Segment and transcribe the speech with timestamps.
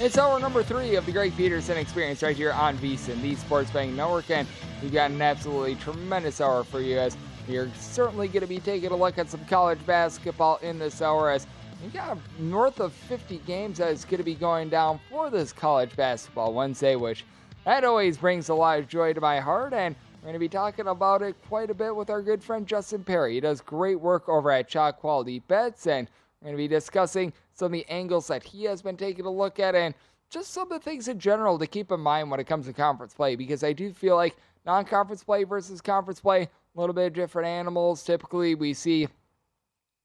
[0.00, 3.70] It's hour number three of the Greg Peterson experience right here on VSIN, the Sports
[3.70, 4.48] Betting Network, and
[4.80, 8.92] we've got an absolutely tremendous hour for you as you're certainly going to be taking
[8.92, 11.46] a look at some college basketball in this hour as
[11.82, 15.50] We've got north of 50 games that is going to be going down for this
[15.52, 17.24] college basketball Wednesday, which
[17.64, 19.72] that always brings a lot of joy to my heart.
[19.72, 22.66] And we're going to be talking about it quite a bit with our good friend
[22.66, 23.34] Justin Perry.
[23.34, 26.08] He does great work over at Shot Quality Bets, and
[26.40, 29.30] we're going to be discussing some of the angles that he has been taking a
[29.30, 29.94] look at and
[30.30, 32.72] just some of the things in general to keep in mind when it comes to
[32.72, 34.34] conference play because I do feel like
[34.64, 38.02] non conference play versus conference play, a little bit of different animals.
[38.02, 39.08] Typically, we see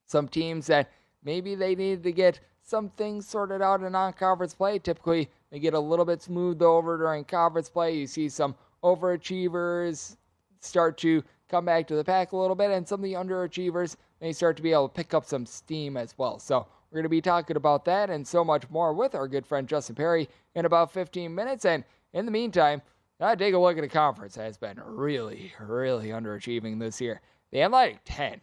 [0.06, 0.92] some teams that
[1.24, 4.78] maybe they needed to get some things sorted out in non-conference play.
[4.78, 7.96] Typically, they get a little bit smoothed over during conference play.
[7.96, 10.16] You see some overachievers
[10.60, 13.96] start to come back to the pack a little bit, and some of the underachievers
[14.20, 16.38] may start to be able to pick up some steam as well.
[16.38, 19.46] So we're going to be talking about that and so much more with our good
[19.46, 21.64] friend Justin Perry in about 15 minutes.
[21.64, 22.82] And in the meantime,
[23.20, 24.36] I take a look at the conference.
[24.36, 27.20] Has been really, really underachieving this year.
[27.50, 28.40] The Atlantic 10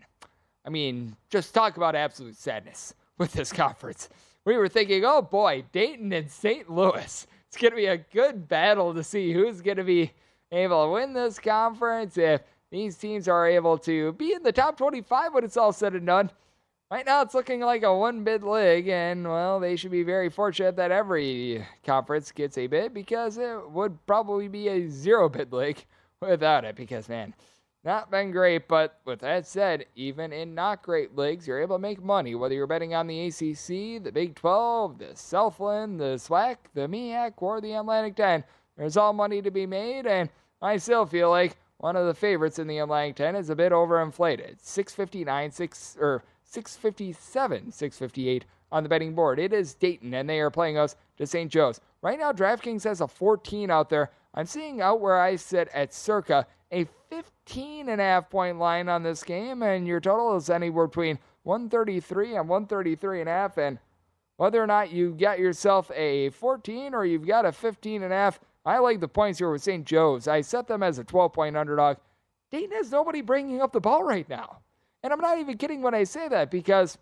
[0.65, 4.09] I mean, just talk about absolute sadness with this conference.
[4.45, 6.69] We were thinking, oh boy, Dayton and St.
[6.69, 7.27] Louis.
[7.47, 10.11] It's going to be a good battle to see who's going to be
[10.51, 12.17] able to win this conference.
[12.17, 15.93] If these teams are able to be in the top 25 when it's all said
[15.93, 16.31] and done.
[16.93, 20.29] Right now, it's looking like a one bid league, and well, they should be very
[20.29, 25.51] fortunate that every conference gets a bid because it would probably be a zero bid
[25.51, 25.83] league
[26.19, 26.75] without it.
[26.75, 27.33] Because, man,
[27.83, 31.81] not been great, but with that said, even in not great leagues, you're able to
[31.81, 36.57] make money, whether you're betting on the ACC, the Big 12, the Southland, the SWAC,
[36.75, 38.43] the MEAC, or the Atlantic 10.
[38.77, 40.29] There's all money to be made, and
[40.61, 43.71] I still feel like one of the favorites in the Atlantic 10 is a bit
[43.71, 44.57] overinflated.
[44.61, 49.39] 659, 6 or 657, 658 on the betting board.
[49.39, 51.51] It is Dayton, and they are playing us to St.
[51.51, 51.81] Joe's.
[52.03, 54.11] Right now, DraftKings has a 14 out there.
[54.35, 58.87] I'm seeing out where I sit at circa a 15 and a half point line
[58.87, 63.57] on this game, and your total is anywhere between 133 and 133 and a half.
[63.57, 63.79] And
[64.37, 68.15] whether or not you got yourself a 14 or you've got a 15 and a
[68.15, 69.85] half, I like the points here with St.
[69.85, 70.27] Joe's.
[70.27, 71.97] I set them as a 12 point underdog.
[72.51, 74.62] Dayton has nobody bringing up the ball right now.
[75.03, 76.97] And I'm not even kidding when I say that because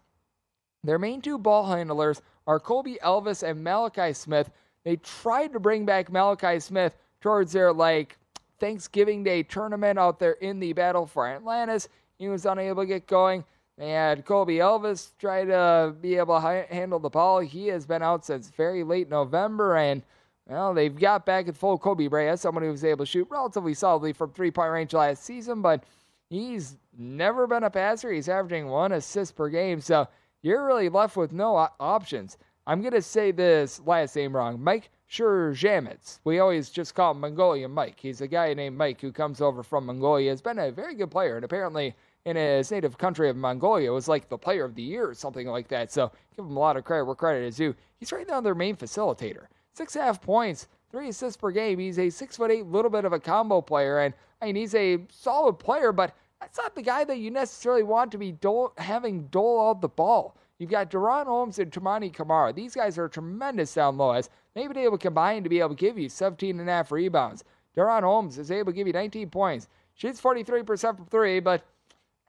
[0.83, 4.49] their main two ball handlers are Kobe Elvis and Malachi Smith.
[4.83, 8.17] They tried to bring back Malachi Smith towards their like
[8.59, 11.87] Thanksgiving Day tournament out there in the battle for Atlantis.
[12.17, 13.43] He was unable to get going.
[13.77, 17.39] They had Kobe Elvis try to be able to handle the ball.
[17.39, 20.03] He has been out since very late November, and
[20.47, 23.73] well, they've got back at full Koby Brea, someone who was able to shoot relatively
[23.73, 25.83] solidly from three point range last season, but
[26.31, 28.11] he's never been a passer.
[28.11, 30.07] He's averaging one assist per game, so
[30.41, 32.37] you're really left with no options.
[32.65, 34.63] I'm going to say this last name wrong.
[34.63, 36.19] Mike Sherjamitz.
[36.23, 37.99] We always just call him Mongolian Mike.
[37.99, 40.29] He's a guy named Mike who comes over from Mongolia.
[40.29, 41.93] Has been a very good player, and apparently
[42.23, 45.47] in his native country of Mongolia was like the player of the year or something
[45.47, 45.91] like that.
[45.91, 47.75] So give him a lot of credit where credit is due.
[47.97, 49.47] He's right now their main facilitator.
[49.73, 51.79] Six and a half points, three assists per game.
[51.79, 54.75] He's a six foot eight, little bit of a combo player, and I mean he's
[54.75, 58.73] a solid player, but that's not the guy that you necessarily want to be dole,
[58.77, 60.35] having dole out the ball.
[60.57, 62.53] You've got DaRon Holmes and Toumani Camara.
[62.53, 65.69] These guys are tremendous down low as they've been able to combine to be able
[65.69, 67.43] to give you 17 and a half rebounds.
[67.75, 69.67] DaRon Holmes is able to give you 19 points.
[69.95, 71.63] Shoots 43% from three, but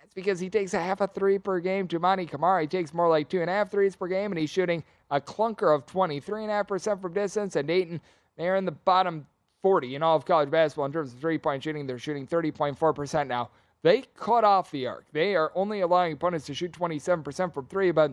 [0.00, 1.88] that's because he takes a half a three per game.
[1.88, 4.50] Toumani Camara he takes more like two and a half threes per game, and he's
[4.50, 7.56] shooting a clunker of 23.5% from distance.
[7.56, 8.00] And Dayton,
[8.42, 9.26] they're in the bottom
[9.62, 11.86] 40 in all of college basketball in terms of three point shooting.
[11.86, 13.50] They're shooting 30.4% now.
[13.82, 15.06] They cut off the arc.
[15.12, 18.12] They are only allowing opponents to shoot 27% from three, but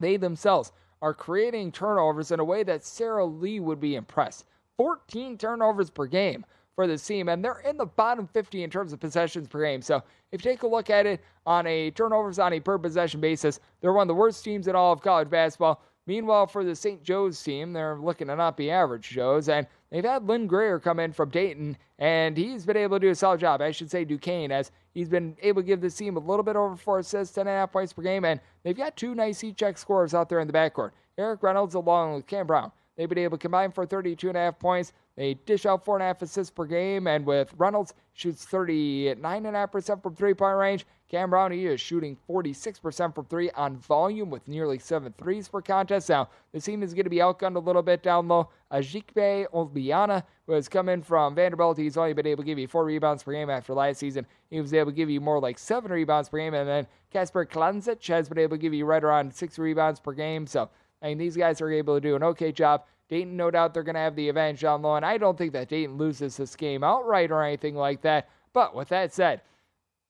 [0.00, 4.44] they themselves are creating turnovers in a way that Sara Lee would be impressed.
[4.76, 6.44] 14 turnovers per game
[6.76, 9.82] for this team, and they're in the bottom 50 in terms of possessions per game.
[9.82, 13.20] So if you take a look at it on a turnovers on a per possession
[13.20, 15.82] basis, they're one of the worst teams in all of college basketball.
[16.08, 17.02] Meanwhile, for the St.
[17.02, 21.00] Joe's team, they're looking to not be average Joes, and they've had Lynn Greer come
[21.00, 23.60] in from Dayton, and he's been able to do a solid job.
[23.60, 26.56] I should say Duquesne, as he's been able to give this team a little bit
[26.56, 30.30] over four assists, 10.5 points per game, and they've got two nice E-check scorers out
[30.30, 30.92] there in the backcourt.
[31.18, 32.72] Erik Reynolds along with Cam Brown.
[32.96, 34.94] They've been able to combine for 32.5 points.
[35.18, 40.56] They dish out 4.5 assists per game, and with Reynolds, shoots 39.5% from three point
[40.56, 40.86] range.
[41.10, 45.60] Cam Brown, he is shooting 46% from three on volume with nearly seven threes per
[45.60, 46.08] contest.
[46.08, 48.50] Now, the team is going to be outgunned a little bit down low.
[48.70, 52.68] Ejike Obinna, who has come in from Vanderbilt, he's only been able to give you
[52.68, 54.24] four rebounds per game after last season.
[54.50, 56.54] He was able to give you more like seven rebounds per game.
[56.54, 60.12] And then Kacper Klaczek has been able to give you right around six rebounds per
[60.12, 60.46] game.
[60.46, 60.70] So,
[61.02, 62.84] I mean, these guys are able to do an okay job.
[63.08, 65.52] Dayton, no doubt they're going to have the advantage on low, and I don't think
[65.54, 68.28] that Dayton loses this game outright or anything like that.
[68.52, 69.40] But with that said,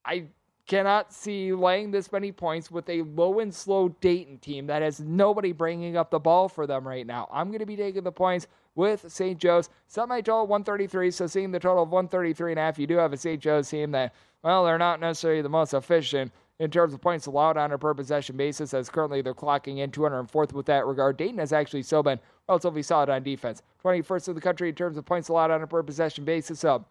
[0.05, 0.25] I
[0.67, 5.01] cannot see laying this many points with a low and slow Dayton team that has
[5.01, 7.29] nobody bringing up the ball for them right now.
[7.33, 9.39] I'm going to be taking the points with St.
[9.39, 9.71] Joe's.
[9.89, 13.13] Semi total 133, so seeing the total of 133 and a half, you do have
[13.13, 13.41] a St.
[13.41, 16.31] Joe's team that, well, they're not necessarily the most efficient
[16.61, 19.91] in terms of points allowed on a per possession basis, as currently they're clocking in
[19.91, 21.17] 204th with that regard.
[21.17, 23.63] Dayton has actually still been relatively solid on defense.
[23.85, 26.61] 21st in the country in terms of points allowed on a per possession basis.
[26.61, 26.85] So,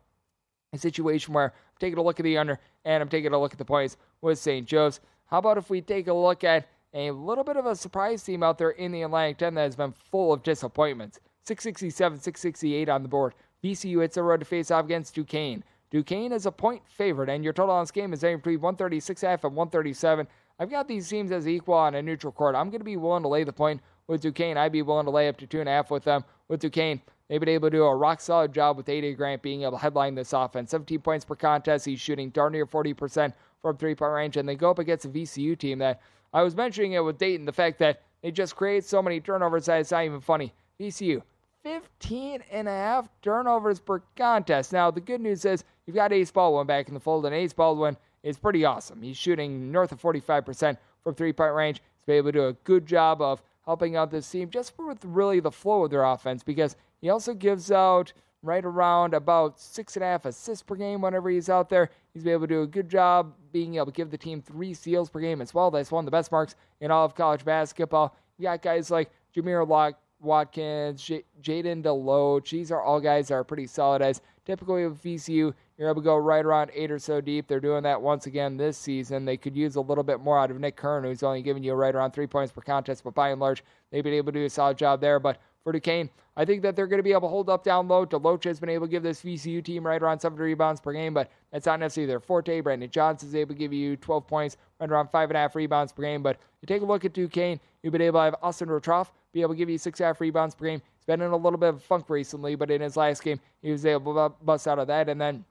[0.73, 3.53] a situation where I'm taking a look at the under and I'm taking a look
[3.53, 4.67] at the points with St.
[4.67, 4.99] Joe's.
[5.25, 8.43] How about if we take a look at a little bit of a surprise team
[8.43, 11.19] out there in the Atlantic 10 that has been full of disappointments?
[11.43, 13.33] 667, 668 on the board.
[13.63, 15.63] VCU hits the road to face off against Duquesne.
[15.89, 19.21] Duquesne is a point favorite, and your total on this game is anywhere between 136
[19.21, 20.27] half and 137.
[20.59, 22.55] I've got these teams as equal on a neutral court.
[22.55, 24.57] I'm going to be willing to lay the point with Duquesne.
[24.57, 26.23] I'd be willing to lay up to two and a half with them.
[26.47, 29.13] With Duquesne, they've been able to do a rock solid job with A.J.
[29.15, 30.71] Grant being able to headline this offense.
[30.71, 31.85] 17 points per contest.
[31.85, 35.09] He's shooting darn near 40% from three point range, and they go up against a
[35.09, 36.01] VCU team that
[36.33, 39.65] I was mentioning it with Dayton, the fact that they just create so many turnovers
[39.65, 40.53] that it's not even funny.
[40.79, 41.21] VCU,
[41.63, 44.73] 15 and a half turnovers per contest.
[44.73, 47.53] Now, the good news is you've got Ace Baldwin back in the fold, and Ace
[47.53, 49.01] Baldwin is pretty awesome.
[49.01, 51.77] He's shooting north of 45% from three point range.
[51.77, 55.03] He's been able to do a good job of helping out this team just with
[55.03, 59.97] really the flow of their offense because he also gives out right around about six
[59.97, 61.89] and a half assists per game whenever he's out there.
[62.13, 64.73] He's been able to do a good job being able to give the team three
[64.73, 65.69] steals per game as well.
[65.69, 68.15] That's one of the best marks in all of college basketball.
[68.37, 72.49] You got guys like Jamir Locke, Watkins, J- Jaden Deloach.
[72.51, 74.01] These are all guys that are pretty solid.
[74.01, 77.47] As typically with VCU, you're able to go right around eight or so deep.
[77.47, 79.25] They're doing that once again this season.
[79.25, 81.73] They could use a little bit more out of Nick Kern, who's only giving you
[81.73, 84.45] right around three points per contest, but by and large, they've been able to do
[84.45, 85.19] a solid job there.
[85.19, 87.87] But for Duquesne, I think that they're going to be able to hold up down
[87.87, 88.05] low.
[88.05, 91.13] Deloach has been able to give this VCU team right around seven rebounds per game,
[91.13, 92.61] but that's not necessarily their forte.
[92.61, 95.55] Brandon Johnson is able to give you 12 points, right around five and a half
[95.55, 96.23] rebounds per game.
[96.23, 99.41] But you take a look at Duquesne, you've been able to have Austin Rotroff be
[99.41, 100.81] able to give you six and a half rebounds per game.
[100.95, 103.71] He's been in a little bit of funk recently, but in his last game, he
[103.71, 105.09] was able to bust out of that.
[105.09, 105.45] And then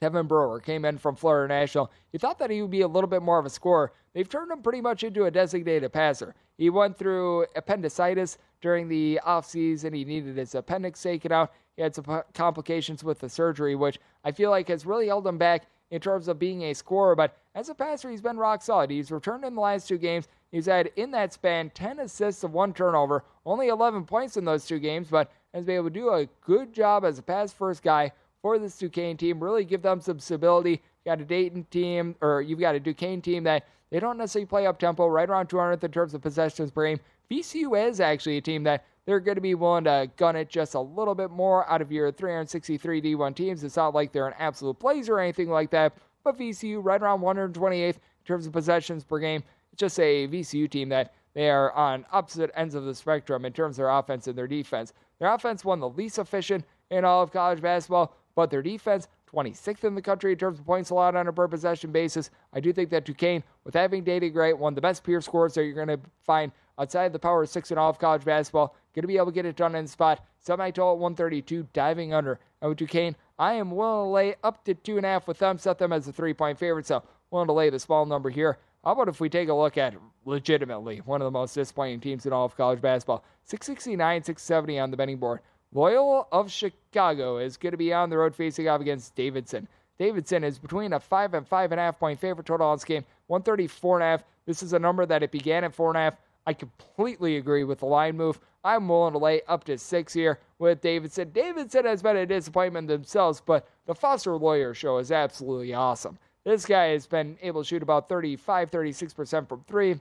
[0.00, 1.90] Tevin Brewer came in from Florida National.
[2.12, 3.92] You thought that he would be a little bit more of a scorer.
[4.14, 6.34] They've turned him pretty much into a designated passer.
[6.56, 9.94] He went through appendicitis during the offseason.
[9.94, 11.52] He needed his appendix taken out.
[11.76, 15.36] He had some complications with the surgery, which I feel like has really held him
[15.36, 17.14] back in terms of being a scorer.
[17.14, 18.90] But as a passer, he's been rock solid.
[18.90, 20.28] He's returned in the last two games.
[20.50, 24.64] He's had in that span 10 assists of one turnover, only 11 points in those
[24.64, 27.82] two games, but has been able to do a good job as a pass first
[27.82, 28.12] guy
[28.42, 29.42] for this Duquesne team.
[29.42, 30.82] Really give them some stability.
[31.04, 34.46] You got a Dayton team, or you've got a Duquesne team that they don't necessarily
[34.46, 37.00] play up tempo, right around 200th in terms of possessions per game.
[37.30, 40.74] VCU is actually a team that they're going to be willing to gun it just
[40.74, 43.64] a little bit more out of your 363 D1 teams.
[43.64, 47.20] It's not like they're an absolute blazer or anything like that, but VCU right around
[47.20, 49.42] 128th in terms of possessions per game.
[49.72, 53.52] It's just a VCU team that they are on opposite ends of the spectrum in
[53.52, 54.92] terms of their offense and their defense.
[55.18, 59.84] Their offense won the least efficient in all of college basketball, but their defense 26th
[59.84, 62.30] in the country in terms of points allowed on a per possession basis.
[62.52, 65.20] I do think that Duquesne, with having Dae Dae Grant, one of the best peer
[65.20, 68.24] scores that you're going to find outside the power of six and all of college
[68.24, 70.24] basketball, going to be able to get it done in the spot.
[70.40, 72.40] Semi total at 132, diving under.
[72.60, 75.38] And with Duquesne, I am willing to lay up to two and a half with
[75.38, 76.86] them, set them as a three point favorite.
[76.86, 78.58] So willing to lay the small number here.
[78.84, 79.94] How about if we take a look at
[80.24, 83.24] legitimately one of the most disappointing teams in all of college basketball?
[83.44, 85.40] 669, 670 on the betting board.
[85.72, 89.68] Loyola of Chicago is going to be on the road facing off against Davidson.
[89.98, 92.84] Davidson is between a five and five and a half point favorite total on this
[92.84, 94.24] game, 134 and a half.
[94.46, 96.14] This is a number that it began at four and a half.
[96.46, 98.40] I completely agree with the line move.
[98.64, 101.30] I'm willing to lay up to six here with Davidson.
[101.30, 106.18] Davidson has been a disappointment themselves, but the Foster Loyer show is absolutely awesome.
[106.44, 110.00] This guy has been able to shoot about 35, 36% from three.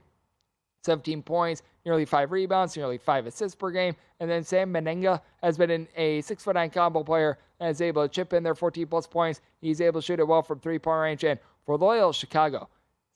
[0.84, 3.96] 17 points, nearly five rebounds, nearly five assists per game.
[4.20, 8.04] And then Sam Mennenga has been a six foot nine combo player and is able
[8.04, 9.42] to chip in their 14 plus points.
[9.62, 11.24] He's able to shoot it well from three point range.
[11.24, 12.70] And for Loyal Chicago,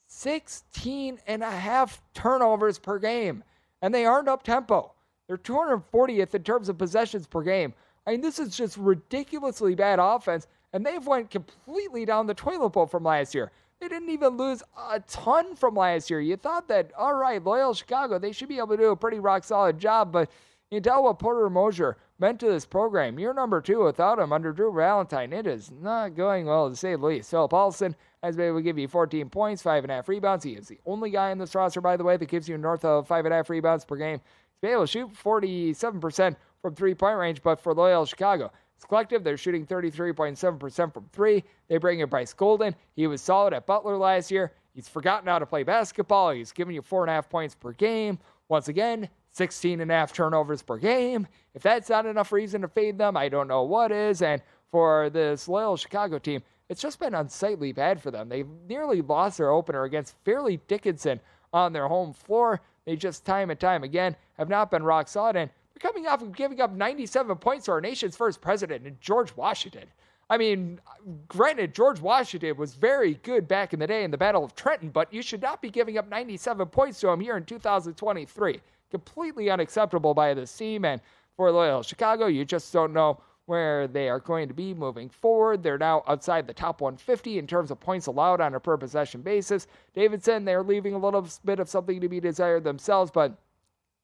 [0.06, 3.42] 16 and a half turnovers per game.
[3.82, 4.92] And they aren't up tempo.
[5.26, 7.74] They're 240th in terms of possessions per game.
[8.06, 10.46] I mean, this is just ridiculously bad offense.
[10.72, 13.50] And they've went completely down the toilet bowl from last year.
[13.80, 16.20] They didn't even lose a ton from last year.
[16.20, 19.18] You thought that, all right, Loyal Chicago, they should be able to do a pretty
[19.18, 20.30] rock solid job, but
[20.70, 23.18] you tell what Porter Moser meant to this program.
[23.18, 25.32] You're number two without him under Drew Valentine.
[25.32, 27.28] It is not going well, to say the least.
[27.28, 30.44] So Paulson has been able to give you 14 points, five and a half rebounds.
[30.44, 32.84] He is the only guy in this roster, by the way, that gives you north
[32.84, 34.20] of five and a half rebounds per game.
[34.20, 38.50] He's been able to shoot 47% from three point range, but for Loyal Chicago,
[38.88, 39.24] collective.
[39.24, 41.44] They're shooting 33.7% from three.
[41.68, 42.74] They bring in Bryce Golden.
[42.96, 44.52] He was solid at Butler last year.
[44.74, 46.30] He's forgotten how to play basketball.
[46.30, 48.18] He's giving you four and a half points per game.
[48.48, 51.26] Once again, 16 and a half turnovers per game.
[51.54, 54.22] If that's not enough reason to fade them, I don't know what is.
[54.22, 58.28] And for this loyal Chicago team, it's just been unsightly bad for them.
[58.28, 61.20] They've nearly lost their opener against Fairleigh Dickinson
[61.52, 62.60] on their home floor.
[62.84, 65.36] They just time and time again have not been rock solid.
[65.36, 69.36] And they're coming off of giving up 97 points to our nation's first president, George
[69.36, 69.84] Washington.
[70.30, 70.80] I mean,
[71.28, 74.88] granted, George Washington was very good back in the day in the Battle of Trenton,
[74.88, 78.60] but you should not be giving up 97 points to him here in 2023.
[78.90, 80.84] Completely unacceptable by the team.
[80.84, 81.00] And
[81.36, 85.62] for Loyal Chicago, you just don't know where they are going to be moving forward.
[85.62, 89.20] They're now outside the top 150 in terms of points allowed on a per possession
[89.20, 89.66] basis.
[89.92, 93.36] Davidson, they're leaving a little bit of something to be desired themselves, but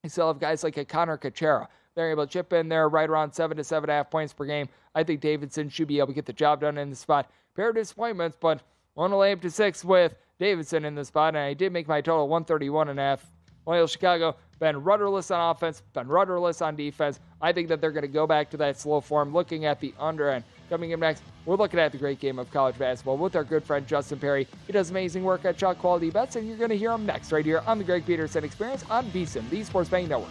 [0.02, 1.66] you still have guys like a Connor Kochera.
[1.94, 4.32] They're able to chip in there right around seven to seven and a half points
[4.32, 4.68] per game.
[4.94, 7.30] I think Davidson should be able to get the job done in the spot.
[7.54, 8.62] Pair of disappointments, but
[8.94, 11.88] want to lay up to six with Davidson in the spot, and I did make
[11.88, 13.26] my total 131 and a half.
[13.66, 17.20] Loyal Chicago been rudderless on offense, been rudderless on defense.
[17.40, 19.92] I think that they're going to go back to that slow form, looking at the
[19.98, 20.44] under end.
[20.70, 23.64] Coming in next, we're looking at the great game of college basketball with our good
[23.64, 24.46] friend Justin Perry.
[24.68, 27.32] He does amazing work at Shot Quality Bets, and you're going to hear him next
[27.32, 30.30] right here on the Greg Peterson Experience on VSIN, the Sports Betting Network.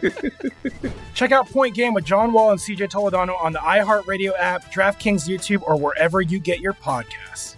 [1.14, 5.28] Check out Point Game with John Wall and CJ Toledano on the iHeartRadio app, DraftKings
[5.28, 7.56] YouTube, or wherever you get your podcasts.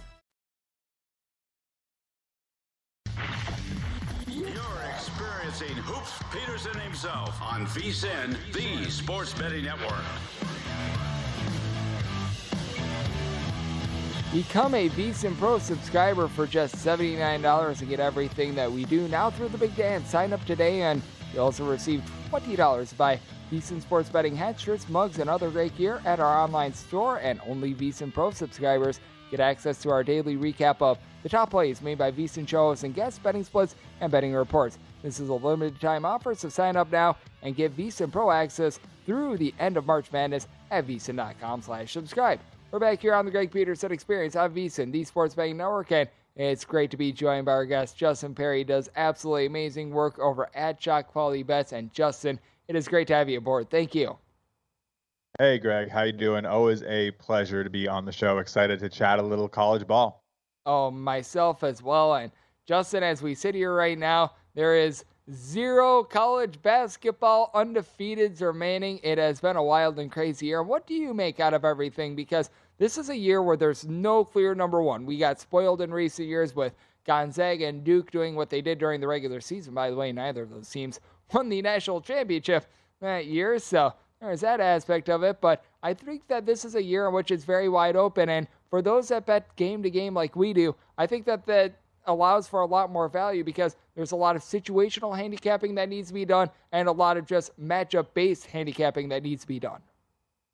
[4.27, 4.47] You're
[4.89, 10.03] experiencing Hoops Peterson himself on VSIN, the Sports Betting Network.
[14.33, 19.29] Become a VSIN Pro subscriber for just $79 and get everything that we do now
[19.29, 20.09] through the big dance.
[20.09, 23.19] Sign up today and you'll also receive $20 to buy
[23.51, 27.39] VSIN Sports Betting hats, shirts, mugs, and other great gear at our online store, and
[27.47, 28.99] only VSIN Pro subscribers
[29.29, 32.93] get access to our daily recap of the top plays made by VSIN shows and
[32.93, 34.77] guest betting splits and betting reports.
[35.01, 38.79] This is a limited time offer, so sign up now and get VSIN Pro access
[39.05, 42.39] through the end of March Madness at VSIN.com slash subscribe.
[42.71, 46.09] We're back here on the Greg Peterson Experience on VSIN, the Sports Betting Network, and
[46.35, 48.63] it's great to be joined by our guest, Justin Perry.
[48.63, 51.73] Does absolutely amazing work over at Shot Quality Bets.
[51.73, 53.69] And Justin, it is great to have you aboard.
[53.69, 54.17] Thank you.
[55.39, 55.89] Hey, Greg.
[55.89, 56.45] How you doing?
[56.45, 58.39] Always a pleasure to be on the show.
[58.39, 60.23] Excited to chat a little college ball.
[60.65, 62.15] Oh, myself as well.
[62.15, 62.31] And
[62.65, 68.99] Justin, as we sit here right now, there is zero college basketball undefeateds remaining.
[69.03, 70.63] It has been a wild and crazy year.
[70.63, 72.15] What do you make out of everything?
[72.15, 75.05] Because this is a year where there's no clear number one.
[75.05, 76.73] We got spoiled in recent years with
[77.05, 79.73] Gonzaga and Duke doing what they did during the regular season.
[79.73, 80.99] By the way, neither of those teams
[81.33, 82.65] won the national championship
[83.01, 85.41] that year, so there's that aspect of it.
[85.41, 88.47] But I think that this is a year in which it's very wide open, and
[88.69, 92.47] for those that bet game to game like we do, I think that that allows
[92.47, 96.13] for a lot more value because there's a lot of situational handicapping that needs to
[96.13, 99.81] be done and a lot of just matchup based handicapping that needs to be done.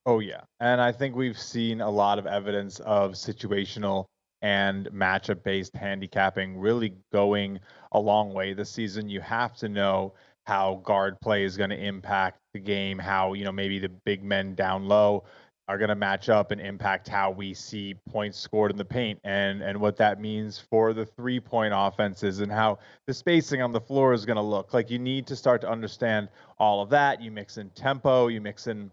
[0.06, 0.42] Oh, yeah.
[0.60, 4.06] And I think we've seen a lot of evidence of situational
[4.42, 7.60] and matchup based handicapping really going
[7.92, 9.10] a long way this season.
[9.10, 10.14] You have to know
[10.46, 14.24] how guard play is going to impact the game, how, you know, maybe the big
[14.24, 15.26] men down low
[15.68, 19.20] are going to match up and impact how we see points scored in the paint
[19.24, 23.72] and and what that means for the three point offenses and how the spacing on
[23.72, 24.74] the floor is going to look.
[24.74, 27.22] Like you need to start to understand all of that.
[27.22, 28.90] You mix in tempo, you mix in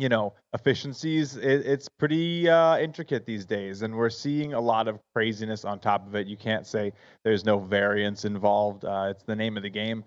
[0.00, 4.88] you know efficiencies it, it's pretty uh, intricate these days and we're seeing a lot
[4.88, 6.26] of craziness on top of it.
[6.26, 6.92] You can't say
[7.24, 10.04] there's no variance involved uh, it's the name of the game.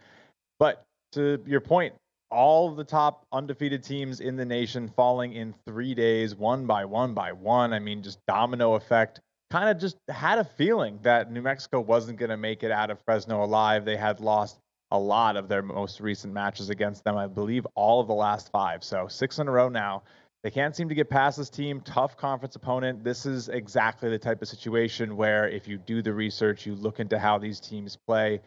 [0.59, 1.93] But to your point
[2.31, 7.13] all the top undefeated teams in the nation falling in three days one by one
[7.13, 9.19] by one i mean just domino effect
[9.51, 12.89] kind of just had a feeling that new mexico wasn't going to make it out
[12.89, 13.85] of fresno alive.
[13.85, 14.57] They had lost
[14.93, 17.17] a lot of their most recent matches against them.
[17.17, 18.83] I believe all of the last five.
[18.83, 20.03] So six in a row now.
[20.43, 21.81] They can't seem to get past this team.
[21.81, 23.03] Tough conference opponent.
[23.03, 26.99] This is exactly the type of situation where if you do the research, you look
[26.99, 28.39] into how these teams play,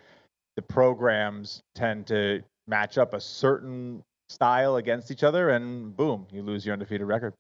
[0.56, 6.42] the programs tend to match up a certain style against each other, and boom, you
[6.42, 7.32] lose your undefeated record.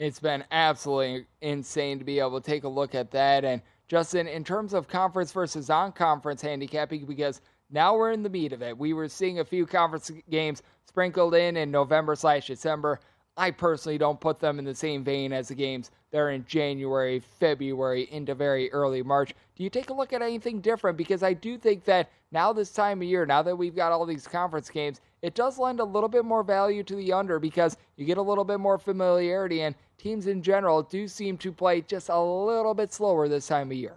[0.00, 3.44] It's been absolutely insane to be able to take a look at that.
[3.44, 7.40] And Justin, in terms of conference versus non conference handicapping, because
[7.70, 8.76] now we're in the meat of it.
[8.76, 13.00] We were seeing a few conference games sprinkled in in November slash December.
[13.36, 16.44] I personally don't put them in the same vein as the games that are in
[16.46, 19.34] January, February, into very early March.
[19.54, 20.98] Do you take a look at anything different?
[20.98, 24.06] Because I do think that now, this time of year, now that we've got all
[24.06, 27.76] these conference games, it does lend a little bit more value to the under because
[27.96, 29.62] you get a little bit more familiarity.
[29.62, 33.70] And teams in general do seem to play just a little bit slower this time
[33.70, 33.96] of year.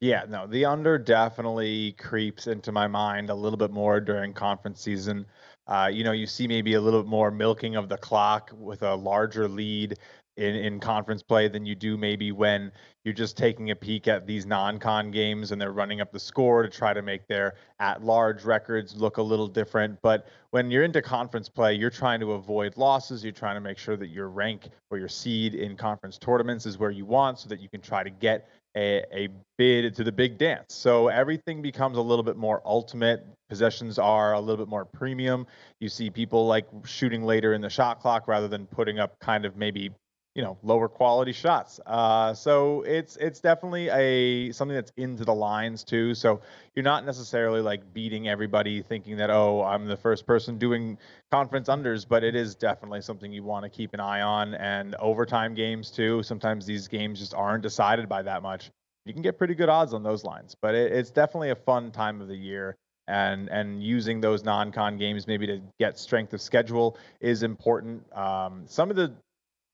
[0.00, 4.80] Yeah, no, the under definitely creeps into my mind a little bit more during conference
[4.80, 5.26] season.
[5.66, 8.82] Uh, you know, you see maybe a little bit more milking of the clock with
[8.82, 9.98] a larger lead
[10.38, 12.72] in, in conference play than you do maybe when
[13.04, 16.62] you're just taking a peek at these non-con games and they're running up the score
[16.62, 20.00] to try to make their at-large records look a little different.
[20.00, 23.22] But when you're into conference play, you're trying to avoid losses.
[23.22, 26.78] You're trying to make sure that your rank or your seed in conference tournaments is
[26.78, 29.28] where you want, so that you can try to get a, a
[29.58, 30.74] bid to the big dance.
[30.74, 33.26] So everything becomes a little bit more ultimate.
[33.48, 35.46] Possessions are a little bit more premium.
[35.80, 39.44] You see people like shooting later in the shot clock rather than putting up kind
[39.44, 39.90] of maybe
[40.34, 41.80] you know lower quality shots.
[41.86, 46.14] Uh, so it's it's definitely a something that's into the lines too.
[46.14, 46.40] So
[46.74, 50.98] you're not necessarily like beating everybody thinking that oh I'm the first person doing
[51.30, 54.54] conference unders, but it is definitely something you want to keep an eye on.
[54.54, 56.22] And overtime games too.
[56.22, 58.70] Sometimes these games just aren't decided by that much.
[59.06, 61.90] You can get pretty good odds on those lines, but it, it's definitely a fun
[61.90, 62.76] time of the year
[63.08, 68.04] and and using those non-con games maybe to get strength of schedule is important.
[68.16, 69.12] Um, some of the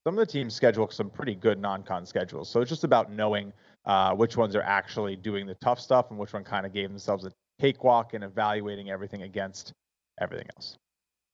[0.06, 2.48] some of the teams schedule some pretty good non-con schedules.
[2.48, 3.52] So it's just about knowing
[3.86, 6.90] uh, which ones are actually doing the tough stuff and which one kind of gave
[6.90, 9.72] themselves a cakewalk and evaluating everything against
[10.20, 10.76] everything else.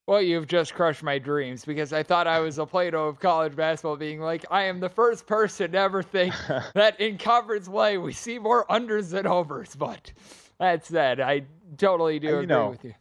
[0.06, 3.54] Well, you've just crushed my dreams because I thought I was a Plato of college
[3.54, 6.35] basketball, being like, I am the first person to ever think
[6.74, 9.76] that in conference play we see more unders than overs.
[9.76, 10.14] But
[10.58, 11.42] that said, I
[11.76, 12.94] totally do agree know, with you.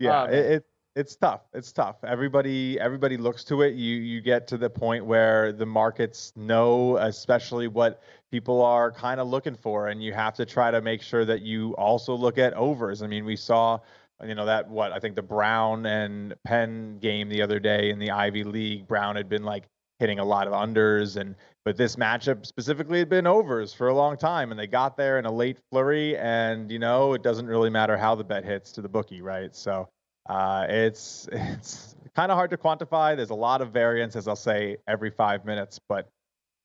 [0.00, 0.64] Yeah, um, it,
[0.96, 1.42] it's tough.
[1.52, 1.96] It's tough.
[2.04, 3.74] Everybody everybody looks to it.
[3.74, 9.20] You you get to the point where the markets know especially what people are kind
[9.20, 12.38] of looking for and you have to try to make sure that you also look
[12.38, 13.02] at overs.
[13.02, 13.78] I mean, we saw
[14.24, 17.98] you know that what I think the Brown and Penn game the other day in
[17.98, 19.64] the Ivy League, Brown had been like
[19.98, 21.34] hitting a lot of unders and
[21.66, 25.18] but this matchup specifically had been overs for a long time and they got there
[25.18, 28.72] in a late flurry and you know it doesn't really matter how the bet hits
[28.72, 29.88] to the bookie right so
[30.28, 33.16] uh, it's it's kind of hard to quantify.
[33.16, 36.08] There's a lot of variance, as I'll say, every five minutes, but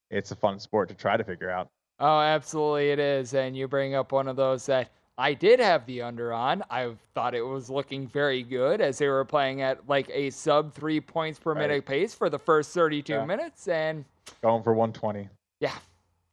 [0.10, 1.70] it's a fun sport to try to figure out.
[2.00, 3.34] Oh, absolutely, it is.
[3.34, 6.64] And you bring up one of those that I did have the under on.
[6.70, 10.74] I thought it was looking very good as they were playing at like a sub
[10.74, 11.68] three points per right.
[11.68, 13.26] minute pace for the first 32 yeah.
[13.26, 14.04] minutes, and
[14.42, 15.30] going for 120.
[15.60, 15.76] Yeah,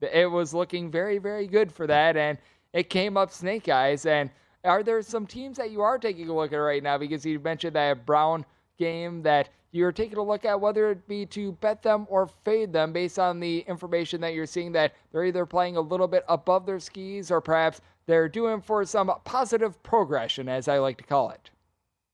[0.01, 2.39] it was looking very, very good for that, and
[2.73, 4.31] it came up snake eyes and
[4.65, 6.99] are there some teams that you are taking a look at right now?
[6.99, 8.45] Because you mentioned that Brown
[8.79, 12.73] game that you're taking a look at whether it be to bet them or fade
[12.73, 16.25] them based on the information that you're seeing that they're either playing a little bit
[16.29, 21.05] above their skis or perhaps they're doing for some positive progression, as I like to
[21.05, 21.51] call it.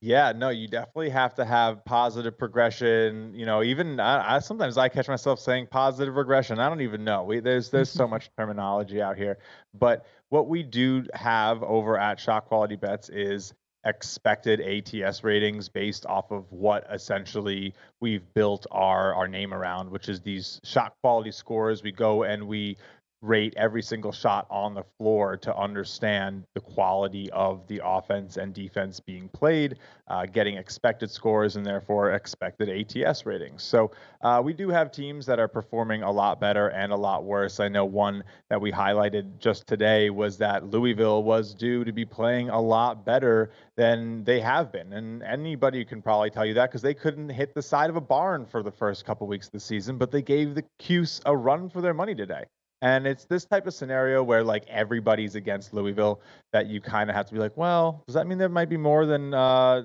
[0.01, 3.33] Yeah, no, you definitely have to have positive progression.
[3.33, 6.59] You know, even I, I, sometimes I catch myself saying positive regression.
[6.59, 7.23] I don't even know.
[7.23, 9.39] We, there's there's so much terminology out here,
[9.73, 16.07] but what we do have over at Shot Quality Bets is expected ATS ratings based
[16.07, 21.31] off of what essentially we've built our our name around, which is these shot quality
[21.31, 21.83] scores.
[21.83, 22.79] We go and we
[23.25, 28.53] rate every single shot on the floor to understand the quality of the offense and
[28.53, 33.63] defense being played, uh, getting expected scores and therefore expected ATS ratings.
[33.63, 37.25] So uh, we do have teams that are performing a lot better and a lot
[37.25, 37.61] worse.
[37.61, 42.05] I know one that we highlighted just today was that Louisville was due to be
[42.05, 44.93] playing a lot better than they have been.
[44.93, 48.01] And anybody can probably tell you that because they couldn't hit the side of a
[48.01, 51.35] barn for the first couple weeks of the season, but they gave the Cuse a
[51.35, 52.45] run for their money today.
[52.85, 56.21] And it's this type of scenario where like everybody's against Louisville
[56.53, 58.77] that you kind of have to be like, well, does that mean there might be
[58.77, 59.85] more than uh,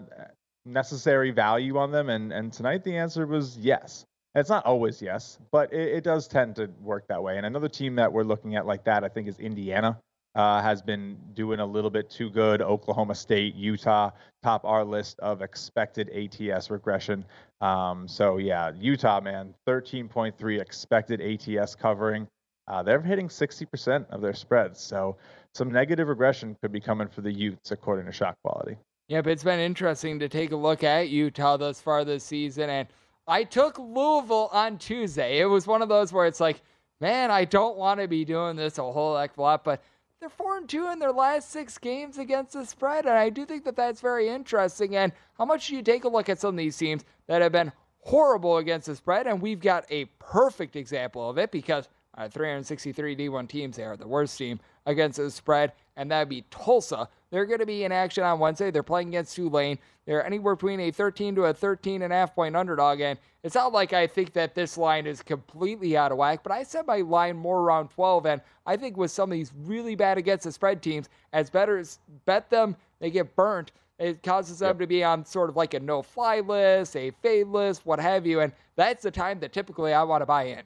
[0.66, 2.10] necessary value on them?
[2.10, 4.06] And and tonight the answer was yes.
[4.36, 7.38] It's not always yes, but it, it, does tend to work that way.
[7.38, 9.98] And another team that we're looking at like that, I think, is Indiana.
[10.36, 12.62] Uh, has been doing a little bit too good.
[12.62, 14.12] Oklahoma State, Utah,
[14.44, 17.26] top our list of expected ATS regression.
[17.62, 22.28] Um, so yeah, Utah, man, 13.3 expected ATS covering
[22.70, 24.80] uh, they're hitting 60% of their spreads.
[24.80, 25.18] So
[25.54, 28.78] some negative regression could be coming for the Utes, according to shot quality.
[29.08, 32.70] Yep, it's been interesting to take a look at Utah thus far this season.
[32.70, 32.88] And
[33.28, 35.40] I took Louisville on Tuesday.
[35.40, 36.62] It was one of those where it's like,
[37.02, 39.82] man, I don't want to be doing this a whole heck of a lot, but
[40.20, 43.46] they're four and two in their last six games against the spread, and I do
[43.46, 44.98] think that that's very interesting.
[44.98, 47.54] And how much do you take a look at some of these teams that have
[47.54, 49.28] been horrible against the spread?
[49.28, 53.98] And we've got a perfect example of it because uh, 363 D1 teams, they are
[53.98, 57.08] the worst team against the spread, and that'd be Tulsa.
[57.30, 58.72] They're going to be in action on Wednesday.
[58.72, 59.78] They're playing against Tulane.
[60.06, 63.56] They're anywhere between a 13 to a 13 and a half point underdog, and it's
[63.56, 66.88] not like I think that this line is completely out of whack, but I set
[66.88, 70.46] my line more around 12, and I think with some of these really bad against
[70.46, 73.72] the spread teams, as bettors bet them, they get burnt.
[74.00, 74.80] It causes them yep.
[74.80, 78.26] to be on sort of like a no fly list, a fade list, what have
[78.26, 78.40] you.
[78.40, 80.64] And that's the time that typically I want to buy in.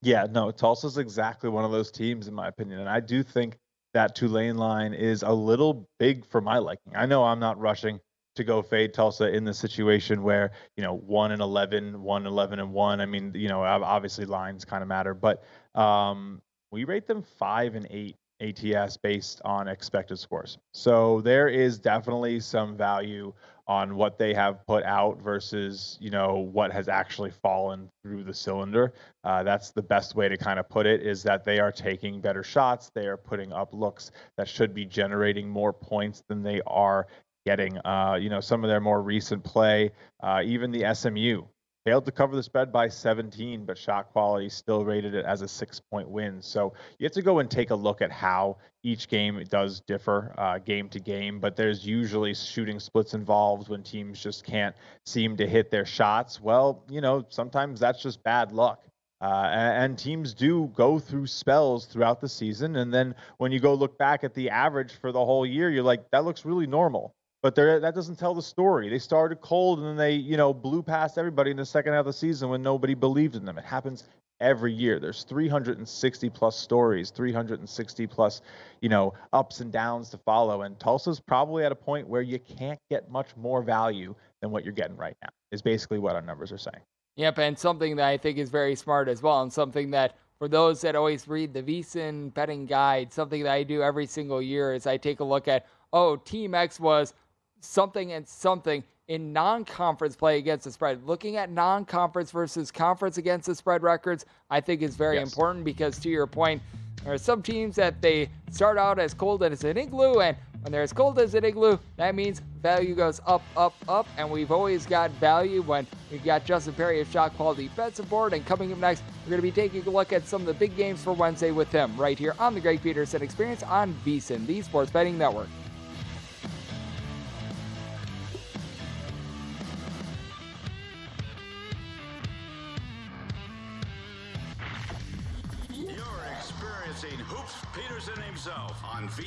[0.00, 2.80] Yeah, no, Tulsa's exactly one of those teams, in my opinion.
[2.80, 3.58] And I do think
[3.94, 6.94] that Tulane line is a little big for my liking.
[6.94, 7.98] I know I'm not rushing
[8.36, 12.60] to go fade Tulsa in the situation where, you know, 1 and 11, 1 11
[12.60, 13.00] and 1.
[13.00, 15.42] I mean, you know, obviously lines kind of matter, but
[15.74, 20.58] um, we rate them 5 and 8 ATS based on expected scores.
[20.72, 23.32] So there is definitely some value
[23.68, 28.34] on what they have put out versus you know what has actually fallen through the
[28.34, 28.94] cylinder.
[29.24, 32.20] Uh, that's the best way to kind of put it is that they are taking
[32.20, 32.90] better shots.
[32.94, 37.06] They are putting up looks that should be generating more points than they are
[37.44, 37.78] getting.
[37.84, 41.42] Uh, you know some of their more recent play, uh, even the SMU
[41.88, 45.48] failed to cover the spread by 17, but shot quality still rated it as a
[45.48, 46.42] six point win.
[46.42, 50.34] So you have to go and take a look at how each game does differ
[50.36, 55.34] uh, game to game, but there's usually shooting splits involved when teams just can't seem
[55.38, 56.42] to hit their shots.
[56.42, 58.84] Well, you know, sometimes that's just bad luck.
[59.22, 62.76] Uh, and teams do go through spells throughout the season.
[62.76, 65.82] And then when you go look back at the average for the whole year, you're
[65.82, 68.88] like, that looks really normal but that doesn't tell the story.
[68.88, 72.00] They started cold and then they, you know, blew past everybody in the second half
[72.00, 73.58] of the season when nobody believed in them.
[73.58, 74.04] It happens
[74.40, 74.98] every year.
[75.00, 78.42] There's 360 plus stories, 360 plus,
[78.80, 80.62] you know, ups and downs to follow.
[80.62, 84.64] And Tulsa's probably at a point where you can't get much more value than what
[84.64, 85.30] you're getting right now.
[85.50, 86.82] Is basically what our numbers are saying.
[87.16, 90.46] Yep, and something that I think is very smart as well, and something that for
[90.46, 94.72] those that always read the VSiN betting guide, something that I do every single year
[94.72, 97.14] is I take a look at, oh, Team X was
[97.60, 101.04] something and something in non conference play against the spread.
[101.04, 105.32] Looking at non conference versus conference against the spread records, I think is very yes.
[105.32, 106.62] important because, to your point,
[107.04, 110.72] there are some teams that they start out as cold as an igloo, and when
[110.72, 114.50] they're as cold as an igloo, that means value goes up, up, up, and we've
[114.50, 118.32] always got value when we've got Justin Perry of Shot Quality Bets aboard.
[118.32, 120.54] And coming up next, we're going to be taking a look at some of the
[120.54, 124.46] big games for Wednesday with him right here on the Greg Peterson Experience on VSiN,
[124.46, 125.48] the Sports Betting Network.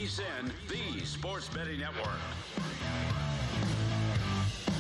[0.01, 2.07] The Sports Betting Network.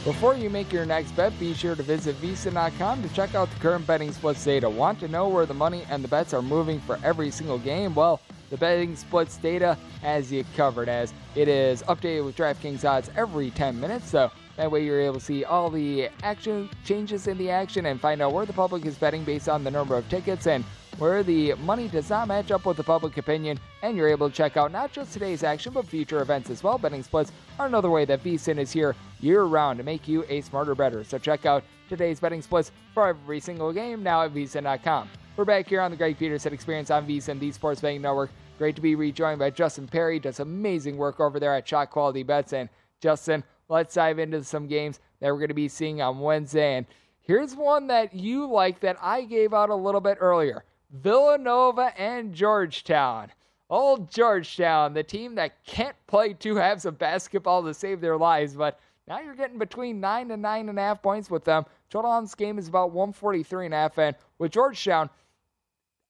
[0.03, 3.59] Before you make your next bet, be sure to visit VSiN.com to check out the
[3.59, 4.67] current betting splits data.
[4.67, 7.93] Want to know where the money and the bets are moving for every single game?
[7.93, 13.11] Well, the betting splits data has you covered as it is updated with DraftKings odds
[13.15, 14.09] every 10 minutes.
[14.09, 18.01] So that way you're able to see all the action changes in the action and
[18.01, 20.65] find out where the public is betting based on the number of tickets and
[20.97, 24.35] where the money does not match up with the public opinion, and you're able to
[24.35, 26.77] check out not just today's action, but future events as well.
[26.77, 30.41] Betting splits are another way that VSiN is here year round to make you a
[30.41, 31.03] smarter bettor.
[31.03, 35.09] So check out today's betting splits for every single game now at VSiN.com.
[35.37, 38.31] We're back here on the Greg Peterson Experience on VSiN, the Sports Betting Network.
[38.57, 40.19] Great to be rejoined by Justin Perry.
[40.19, 42.53] Does amazing work over there at Shot Quality Bets.
[42.53, 46.75] And Justin, let's dive into some games that we're going to be seeing on Wednesday.
[46.77, 46.85] And
[47.21, 50.63] here's one that you like that I gave out a little bit earlier.
[50.91, 53.31] Villanova and Georgetown.
[53.69, 58.53] Old Georgetown, the team that can't play two halves of basketball to save their lives,
[58.55, 61.65] but now you're getting between nine and nine and a half points with them.
[61.89, 65.09] Total on this game is about 143 and a half, and with Georgetown,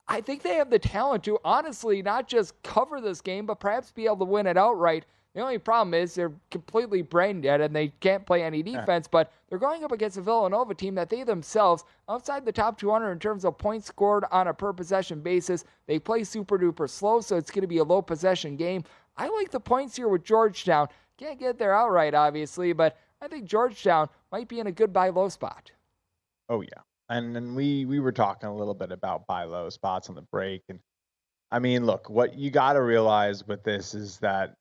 [0.07, 3.91] I think they have the talent to honestly not just cover this game, but perhaps
[3.91, 5.05] be able to win it outright.
[5.33, 9.31] The only problem is they're completely brain dead and they can't play any defense, but
[9.47, 13.19] they're going up against a Villanova team that they themselves, outside the top 200 in
[13.19, 17.37] terms of points scored on a per possession basis, they play super duper slow, so
[17.37, 18.83] it's going to be a low possession game.
[19.15, 20.89] I like the points here with Georgetown.
[21.17, 25.09] Can't get there outright, obviously, but I think Georgetown might be in a good buy
[25.09, 25.71] low spot.
[26.49, 26.81] Oh, yeah.
[27.07, 30.21] And, and we, we were talking a little bit about buy low spots on the
[30.21, 30.63] break.
[30.67, 30.79] And
[31.51, 34.55] I mean, look, what you got to realize with this is that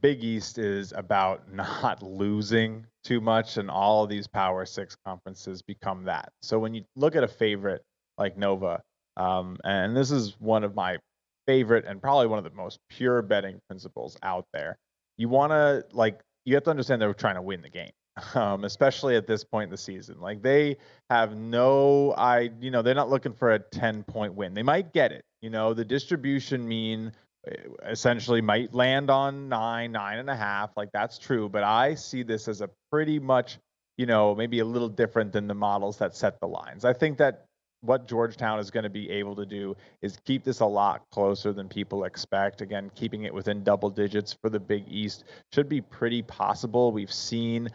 [0.00, 5.62] Big East is about not losing too much, and all of these Power Six conferences
[5.62, 6.32] become that.
[6.42, 7.82] So when you look at a favorite
[8.16, 8.82] like Nova,
[9.16, 10.98] um, and this is one of my
[11.46, 14.76] favorite and probably one of the most pure betting principles out there,
[15.16, 17.90] you want to like you have to understand they're trying to win the game.
[18.34, 20.76] Um, especially at this point in the season, like they
[21.08, 24.54] have no, I, you know, they're not looking for a 10 point win.
[24.54, 25.24] They might get it.
[25.40, 27.12] You know, the distribution mean
[27.48, 27.54] Eh,
[27.88, 30.70] essentially might land on nine, nine and a half.
[30.76, 33.58] Like that's true, but I see this as a pretty much,
[33.96, 36.84] you know, maybe a little different than the models that set the lines.
[36.84, 37.44] I think that
[37.80, 41.52] what Georgetown is going to be able to do is keep this a lot closer
[41.52, 42.60] than people expect.
[42.60, 46.90] Again, keeping it within double digits for the Big East should be pretty possible.
[46.90, 47.68] We've seen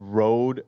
[0.00, 0.64] road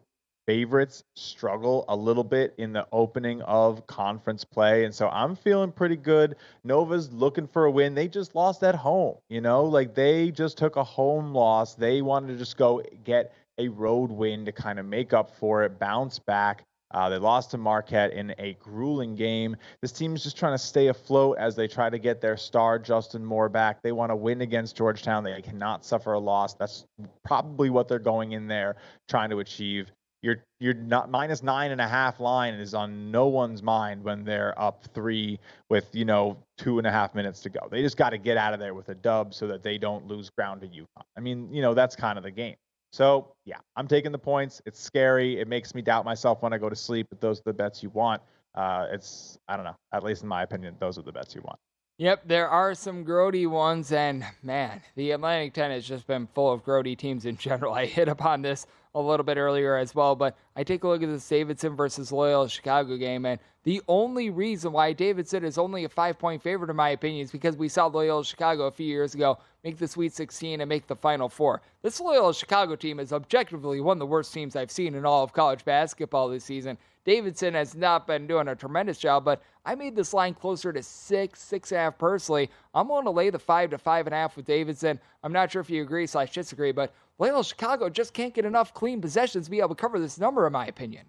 [0.46, 4.85] favorites struggle a little bit in the opening of conference play.
[4.85, 6.37] And so I'm feeling pretty good.
[6.64, 7.94] Nova's looking for a win.
[7.94, 11.74] They just lost at home, you know, like they just took a home loss.
[11.74, 15.62] They wanted to just go get a road win to kind of make up for
[15.62, 16.64] it, bounce back.
[16.92, 19.57] Uh, they lost to Marquette in a grueling game.
[19.81, 22.78] This team is just trying to stay afloat as they try to get their star
[22.78, 23.83] Justin Moore back.
[23.83, 25.24] They want to win against Georgetown.
[25.24, 26.52] They cannot suffer a loss.
[26.55, 26.85] That's
[27.24, 28.76] probably what they're going in there
[29.09, 29.90] trying to achieve
[30.22, 34.24] your your not minus nine and a half line is on no one's mind when
[34.24, 37.68] they're up three with you know two and a half minutes to go.
[37.70, 40.06] They just got to get out of there with a dub so that they don't
[40.06, 41.04] lose ground to UConn.
[41.16, 42.54] I mean, you know that's kind of the game.
[42.92, 44.62] So yeah, I'm taking the points.
[44.64, 45.40] It's scary.
[45.40, 47.08] It makes me doubt myself when I go to sleep.
[47.11, 48.22] But those are the bets you want.
[48.54, 49.76] Uh, it's I don't know.
[49.92, 51.58] At least in my opinion, those are the bets you want.
[51.98, 56.50] Yep, there are some grody ones, and man, the Atlantic 10 has just been full
[56.50, 57.74] of grody teams in general.
[57.74, 61.02] I hit upon this a little bit earlier as well, but I take a look
[61.02, 65.85] at this Davidson versus Loyola Chicago game, and the only reason why Davidson is only
[65.85, 68.87] a five point favorite, in my opinion, is because we saw Loyola Chicago a few
[68.87, 71.62] years ago make the Sweet 16 and make the Final Four.
[71.83, 75.22] This Loyola Chicago team is objectively one of the worst teams I've seen in all
[75.22, 76.76] of college basketball this season.
[77.04, 80.82] Davidson has not been doing a tremendous job, but I made this line closer to
[80.82, 82.50] six, six and a half personally.
[82.74, 85.00] I'm willing to lay the five to five and a half with Davidson.
[85.22, 88.72] I'm not sure if you agree slash disagree, but Loyola Chicago just can't get enough
[88.74, 91.06] clean possessions to be able to cover this number, in my opinion.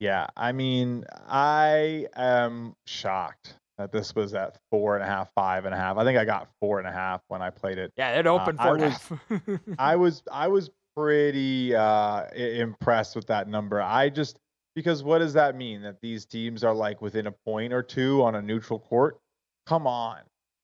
[0.00, 5.64] Yeah, I mean, I am shocked that this was at four and a half, five
[5.64, 5.96] and a half.
[5.96, 7.92] I think I got four and a half when I played it.
[7.96, 13.26] Yeah, it opened uh, four I was, I was, I was pretty uh, impressed with
[13.26, 13.80] that number.
[13.80, 14.38] I just
[14.78, 15.82] because what does that mean?
[15.82, 19.18] That these teams are like within a point or two on a neutral court?
[19.66, 20.20] Come on.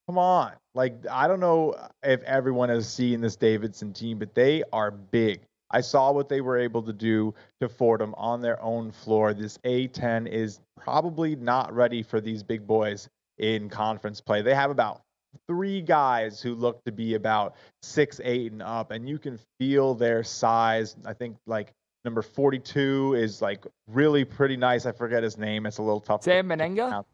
[0.07, 0.53] Come on.
[0.73, 1.75] Like, I don't know
[2.05, 5.41] if everyone has seen this Davidson team, but they are big.
[5.69, 9.35] I saw what they were able to do to Fordham on their own floor.
[9.35, 14.43] This A10 is probably not ready for these big boys in conference play.
[14.43, 15.03] They have about
[15.49, 19.95] three guys who look to be about six, eight, and up, and you can feel
[19.97, 20.95] their size.
[21.05, 21.73] I think like
[22.05, 24.85] Number 42 is like really pretty nice.
[24.85, 25.65] I forget his name.
[25.65, 26.23] It's a little tough.
[26.23, 27.05] Sam Mennenga?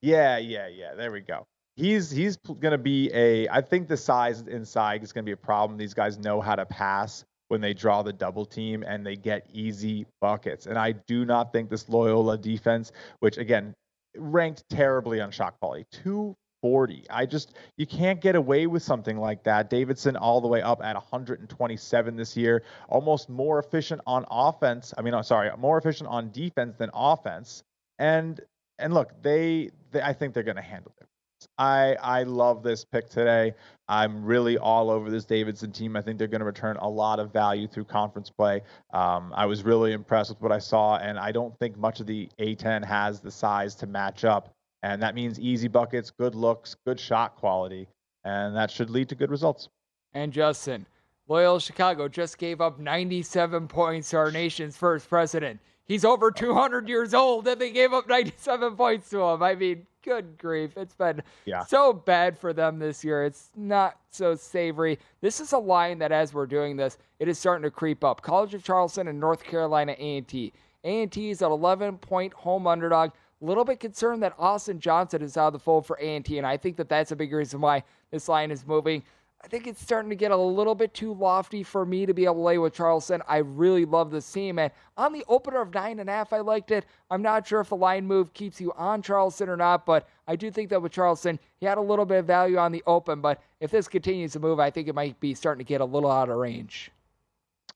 [0.00, 0.94] Yeah, yeah, yeah.
[0.94, 1.46] There we go.
[1.76, 5.32] He's he's going to be a I think the size inside is going to be
[5.32, 5.78] a problem.
[5.78, 9.46] These guys know how to pass when they draw the double team and they get
[9.52, 10.66] easy buckets.
[10.66, 13.74] And I do not think this Loyola defense, which again
[14.16, 17.04] ranked terribly on shot quality, two 40.
[17.10, 19.68] I just you can't get away with something like that.
[19.68, 24.94] Davidson all the way up at 127 this year, almost more efficient on offense.
[24.96, 27.64] I mean, I'm sorry, more efficient on defense than offense.
[27.98, 28.40] And
[28.78, 31.08] and look, they, they I think they're going to handle it.
[31.58, 33.54] I I love this pick today.
[33.88, 35.96] I'm really all over this Davidson team.
[35.96, 38.62] I think they're going to return a lot of value through conference play.
[38.92, 42.06] Um, I was really impressed with what I saw, and I don't think much of
[42.06, 46.74] the A10 has the size to match up and that means easy buckets, good looks,
[46.84, 47.88] good shot quality,
[48.24, 49.68] and that should lead to good results.
[50.14, 50.86] And Justin,
[51.28, 55.60] Loyola Chicago just gave up 97 points to our nation's first president.
[55.84, 59.42] He's over 200 years old, and they gave up 97 points to him.
[59.42, 60.72] I mean, good grief.
[60.76, 61.64] It's been yeah.
[61.64, 63.24] so bad for them this year.
[63.24, 64.98] It's not so savory.
[65.20, 68.22] This is a line that, as we're doing this, it is starting to creep up.
[68.22, 70.52] College of Charleston and North Carolina A&T.
[70.84, 73.10] A&T is an 11 point home underdog
[73.44, 76.56] little bit concerned that Austin Johnson is out of the fold for A&T, and I
[76.56, 79.02] think that that's a big reason why this line is moving.
[79.44, 82.24] I think it's starting to get a little bit too lofty for me to be
[82.26, 83.22] able to lay with Charleston.
[83.26, 86.38] I really love this team, and on the opener of nine and a half, I
[86.38, 86.84] liked it.
[87.10, 90.36] I'm not sure if the line move keeps you on Charleston or not, but I
[90.36, 93.20] do think that with Charleston, he had a little bit of value on the open.
[93.20, 95.84] But if this continues to move, I think it might be starting to get a
[95.84, 96.92] little out of range.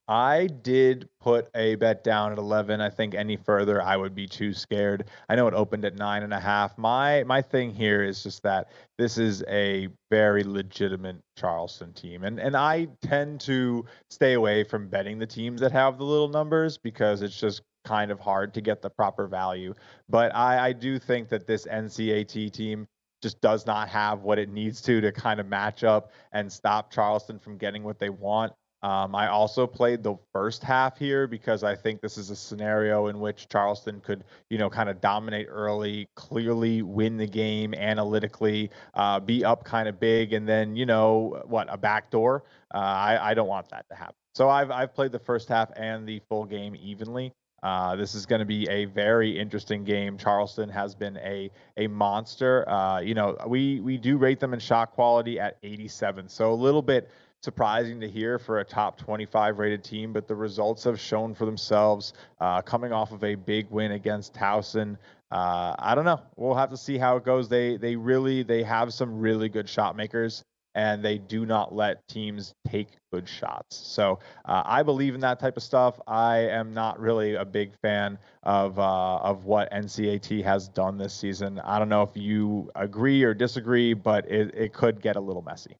[0.09, 2.81] I did put a bet down at 11.
[2.81, 5.09] I think any further, I would be too scared.
[5.29, 6.79] I know it opened at nine and a half.
[6.79, 12.39] My my thing here is just that this is a very legitimate Charleston team, and
[12.39, 16.79] and I tend to stay away from betting the teams that have the little numbers
[16.79, 19.75] because it's just kind of hard to get the proper value.
[20.09, 22.87] But I I do think that this NCAT team
[23.23, 26.93] just does not have what it needs to to kind of match up and stop
[26.93, 28.53] Charleston from getting what they want.
[28.83, 33.09] Um, I also played the first half here because I think this is a scenario
[33.09, 38.71] in which Charleston could, you know, kind of dominate early, clearly win the game analytically,
[38.95, 42.45] uh, be up kind of big, and then, you know, what a backdoor.
[42.75, 44.15] Uh, I, I don't want that to happen.
[44.35, 47.33] So I've I've played the first half and the full game evenly.
[47.63, 50.19] Uh, this is going to be a very interesting game.
[50.19, 52.69] Charleston has been a a monster.
[52.69, 56.55] Uh, you know, we we do rate them in shot quality at 87, so a
[56.55, 57.11] little bit
[57.47, 61.47] surprising to hear for a top 25 rated team, but the results have shown for
[61.47, 62.13] themselves.
[62.41, 64.97] Uh, coming off of a big win against Towson,
[65.31, 66.21] uh, I don't know.
[66.35, 67.49] We'll have to see how it goes.
[67.49, 70.43] They they really they have some really good shot makers
[70.75, 73.77] and they do not let teams take good shots.
[73.77, 76.01] So uh, I believe in that type of stuff.
[76.09, 81.15] I am not really a big fan of uh, of what NCAT has done this
[81.15, 81.61] season.
[81.61, 85.43] I don't know if you agree or disagree, but it, it could get a little
[85.43, 85.77] messy.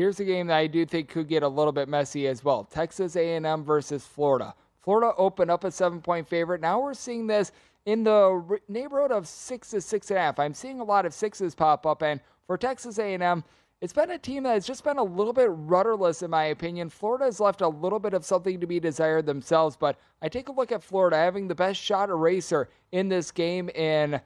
[0.00, 2.64] Here's a game that I do think could get a little bit messy as well.
[2.64, 4.54] Texas A&M versus Florida.
[4.80, 6.62] Florida opened up a seven-point favorite.
[6.62, 7.52] Now we're seeing this
[7.84, 10.38] in the neighborhood of six to six and a half.
[10.38, 13.44] I'm seeing a lot of sixes pop up, and for Texas A&M,
[13.82, 16.88] it's been a team that has just been a little bit rudderless, in my opinion.
[16.88, 20.48] Florida has left a little bit of something to be desired themselves, but I take
[20.48, 24.18] a look at Florida having the best shot eraser in this game in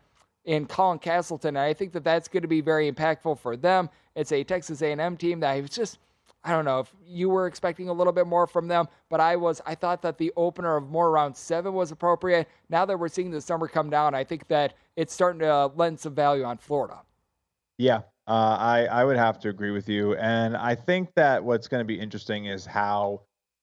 [0.45, 3.91] in Colin Castleton, and I think that that's going to be very impactful for them.
[4.15, 5.99] It's a Texas A&M team that I was just
[6.45, 9.35] I don't know if you were expecting a little bit more from them, but I
[9.35, 9.63] was.
[9.65, 12.49] I thought that the opener of more around seven was appropriate.
[12.69, 15.99] Now that we're seeing this number come down, I think that it's starting to lend
[15.99, 17.01] some value on Florida.
[17.79, 21.67] Yeah, uh, I I would have to agree with you, and I think that what's
[21.67, 23.23] going to be interesting is how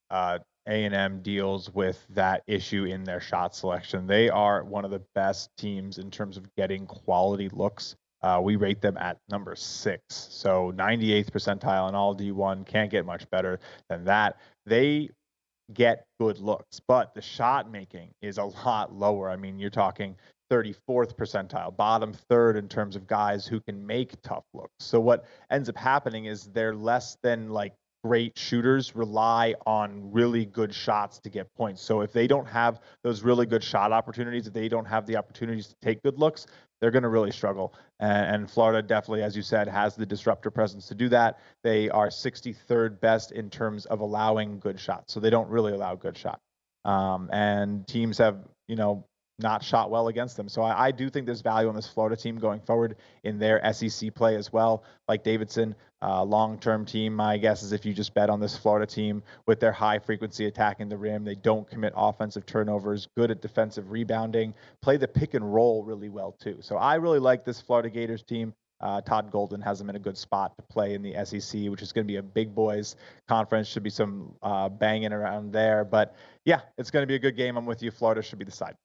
[0.09, 4.07] uh, A&M deals with that issue in their shot selection.
[4.07, 7.95] They are one of the best teams in terms of getting quality looks.
[8.23, 12.65] Uh, we rate them at number six, so 98th percentile in all D1.
[12.65, 13.59] Can't get much better
[13.89, 14.37] than that.
[14.65, 15.09] They
[15.73, 19.29] get good looks, but the shot making is a lot lower.
[19.29, 20.15] I mean, you're talking
[20.51, 24.73] 34th percentile, bottom third in terms of guys who can make tough looks.
[24.79, 30.45] So what ends up happening is they're less than like great shooters rely on really
[30.45, 31.81] good shots to get points.
[31.81, 35.15] So if they don't have those really good shot opportunities, if they don't have the
[35.15, 36.47] opportunities to take good looks,
[36.81, 37.73] they're going to really struggle.
[37.99, 41.39] And, Florida definitely, as you said, has the disruptor presence to do that.
[41.63, 45.13] They are 63rd best in terms of allowing good shots.
[45.13, 46.41] So they don't really allow good shots.
[46.83, 49.05] Um, and teams have, you know,
[49.41, 50.47] not shot well against them.
[50.47, 53.61] So I, I, do think there's value on this Florida team going forward in their
[53.73, 54.83] SEC play as well.
[55.07, 57.13] Like Davidson, uh, long-term team.
[57.13, 60.45] My guess is if you just bet on this Florida team with their high frequency
[60.45, 65.33] attacking the rim, they don't commit offensive turnovers, good at defensive rebounding, play the pick
[65.33, 66.57] and roll really well too.
[66.61, 68.53] So I really like this Florida Gators team.
[68.81, 71.83] Uh, Todd Golden has them in a good spot to play in the SEC, which
[71.83, 72.95] is going to be a big boys
[73.27, 73.67] conference.
[73.67, 75.85] Should be some uh, banging around there.
[75.85, 76.15] But
[76.45, 77.57] yeah, it's going to be a good game.
[77.57, 77.91] I'm with you.
[77.91, 78.75] Florida should be the side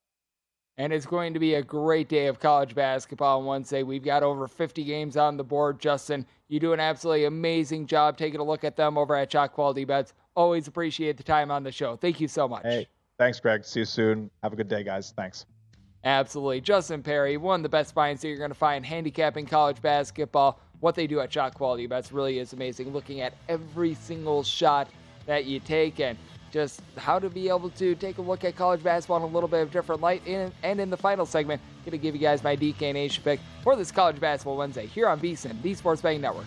[0.78, 3.82] and it's going to be a great day of college basketball on Wednesday.
[3.82, 5.78] We've got over 50 games on the board.
[5.78, 9.52] Justin, you do an absolutely amazing job taking a look at them over at Shot
[9.52, 10.12] Quality Bets.
[10.34, 11.96] Always appreciate the time on the show.
[11.96, 12.62] Thank you so much.
[12.62, 12.86] Hey,
[13.18, 13.64] thanks, Greg.
[13.64, 14.30] See you soon.
[14.42, 15.14] Have a good day, guys.
[15.16, 15.46] Thanks.
[16.04, 16.60] Absolutely.
[16.60, 20.60] Justin Perry, one of the best minds that you're going to find handicapping college basketball.
[20.80, 22.92] What they do at Shot Quality Bets really is amazing.
[22.92, 24.88] Looking at every single shot
[25.24, 26.18] that you take and
[26.52, 29.48] just how to be able to take a look at college basketball in a little
[29.48, 30.22] bit of different light.
[30.26, 33.40] And in the final segment, going to give you guys my DK and Nation pick
[33.62, 36.46] for this College Basketball Wednesday here on VSIN, the Sports Betting Network.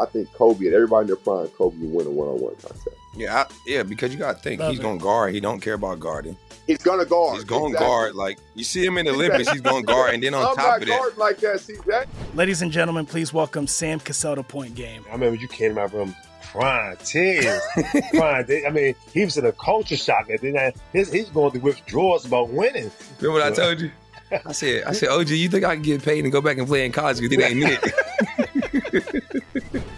[0.00, 2.88] I think Kobe and everybody in their prime, Kobe would win a one-on-one contest.
[3.16, 5.34] Yeah, I, yeah, because you got to think Love he's going to guard.
[5.34, 6.36] He don't care about guarding.
[6.66, 7.34] He's gonna guard.
[7.36, 7.86] He's going to Exactly.
[7.86, 8.14] guard.
[8.14, 10.54] Like you see him in the Olympics, he's going to guard, and then on I'm
[10.54, 12.06] top not of that, like that, CJ.
[12.34, 15.02] Ladies and gentlemen, please welcome Sam Cassell to Point Game.
[15.08, 17.60] I remember you came to my room crying, tears,
[18.10, 18.46] crying.
[18.46, 20.28] They- I mean, he was in a culture shock.
[20.30, 22.90] And then his, he's going through withdrawals about winning.
[23.20, 23.90] remember what I told you?
[24.44, 26.66] I said, I said, OG, you think I can get paid and go back and
[26.66, 27.18] play in college?
[27.18, 27.94] You think they ain't it?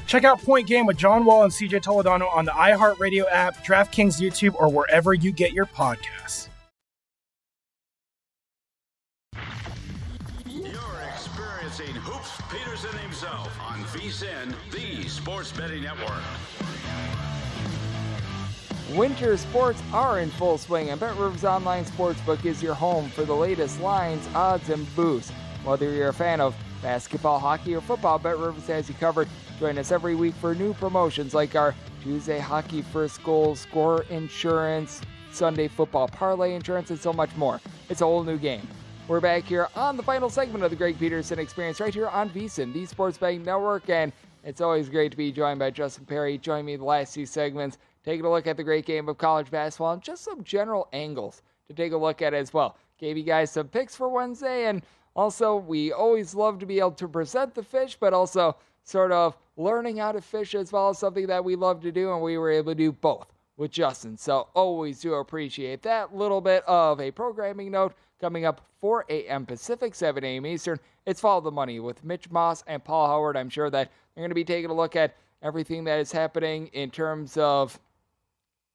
[0.06, 4.20] Check out Point Game with John Wall and CJ Toledano on the iHeartRadio app, DraftKings
[4.20, 6.48] YouTube, or wherever you get your podcasts.
[10.46, 10.72] You're
[11.08, 16.22] experiencing Hoops Peterson himself on VSIN, the Sports Betting Network.
[18.94, 23.24] Winter sports are in full swing, and Bet Rivers Online Sportsbook is your home for
[23.24, 25.30] the latest lines, odds, and boosts.
[25.62, 29.28] Whether you're a fan of basketball, hockey, or football, Bet Rivers has you covered.
[29.58, 35.00] Join us every week for new promotions like our Tuesday hockey first goal score insurance,
[35.32, 37.60] Sunday football parlay insurance, and so much more.
[37.88, 38.66] It's a whole new game.
[39.08, 42.30] We're back here on the final segment of the Greg Peterson Experience right here on
[42.30, 44.12] VSIN, the Sports Betting Network, and
[44.44, 46.38] it's always great to be joined by Justin Perry.
[46.38, 49.50] Join me the last two segments, taking a look at the great game of college
[49.50, 52.76] basketball and just some general angles to take a look at as well.
[52.98, 54.82] Gave you guys some picks for Wednesday, and
[55.14, 59.36] also we always love to be able to present the fish, but also sort of
[59.56, 62.38] learning how to fish as well as something that we love to do, and we
[62.38, 64.16] were able to do both with Justin.
[64.16, 69.46] So always do appreciate that little bit of a programming note coming up 4 a.m.
[69.46, 70.46] Pacific, 7 a.m.
[70.46, 70.78] Eastern.
[71.06, 73.36] It's Follow the Money with Mitch Moss and Paul Howard.
[73.36, 76.68] I'm sure that they're going to be taking a look at everything that is happening
[76.68, 77.78] in terms of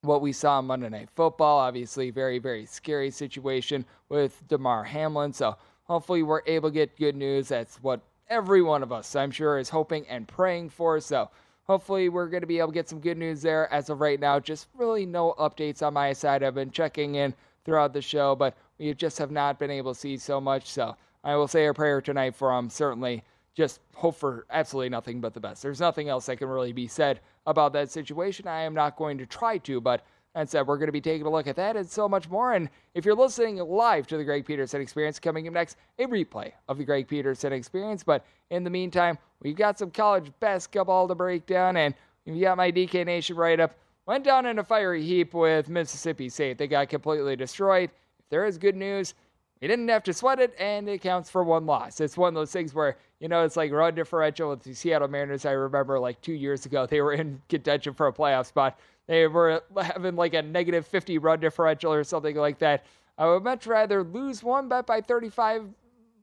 [0.02, 1.60] what we saw on Monday Night Football.
[1.60, 5.34] Obviously, very, very scary situation with Damar Hamlin.
[5.34, 5.56] So
[5.86, 7.48] hopefully we're able to get good news.
[7.48, 11.00] That's what every one of us, I'm sure, is hoping and praying for.
[11.00, 11.30] So
[11.64, 13.72] hopefully we're going to be able to get some good news there.
[13.74, 16.44] As of right now, just really no updates on my side.
[16.44, 17.34] I've been checking in
[17.64, 20.70] throughout the show, but we just have not been able to see so much.
[20.70, 22.70] So I will say a prayer tonight for him.
[22.70, 23.24] Certainly
[23.56, 25.64] just hope for absolutely nothing but the best.
[25.64, 28.48] There's nothing else that can really be said about that situation.
[28.48, 30.04] I am not going to try to, but
[30.36, 32.54] that said, we're going to be taking a look at that and so much more.
[32.54, 36.52] And if you're listening live to the Greg Peterson Experience, coming up next, a replay
[36.68, 38.04] of the Greg Peterson Experience.
[38.04, 42.58] But in the meantime, we've got some college basketball to break down, and you got
[42.58, 43.76] my DK Nation write up.
[44.06, 46.58] Went down in a fiery heap with Mississippi State.
[46.58, 47.90] They got completely destroyed.
[48.20, 49.14] If there is good news,
[49.62, 52.02] we didn't have to sweat it, and it counts for one loss.
[52.02, 55.08] It's one of those things where, you know, it's like run differential with the Seattle
[55.08, 55.46] Mariners.
[55.46, 58.78] I remember like two years ago, they were in contention for a playoff spot.
[59.08, 62.86] They were having like a negative 50 run differential or something like that.
[63.18, 65.68] I would much rather lose one bet by 35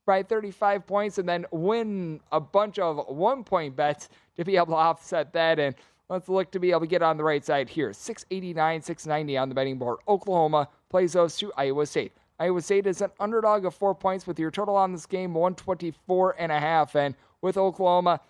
[0.05, 4.67] by 35 points and then win a bunch of one point bets to be able
[4.67, 5.59] to offset that.
[5.59, 5.77] And
[6.09, 7.93] let's look to be able to get on the right side here.
[7.93, 9.99] 689, 690 on the betting board.
[10.09, 12.13] Oklahoma plays those to Iowa State.
[12.41, 16.37] Iowa State is an underdog of four points with your total on this game 124
[16.39, 16.97] and a half.
[16.97, 18.21] And with Oklahoma,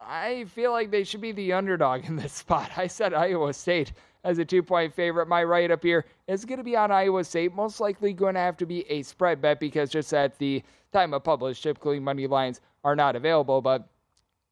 [0.00, 2.70] I feel like they should be the underdog in this spot.
[2.76, 3.92] I said Iowa State
[4.24, 5.28] as a two point favorite.
[5.28, 7.54] My write up here is going to be on Iowa State.
[7.54, 11.14] Most likely going to have to be a spread bet because just at the time
[11.14, 13.60] of publish, typically money lines are not available.
[13.60, 13.88] But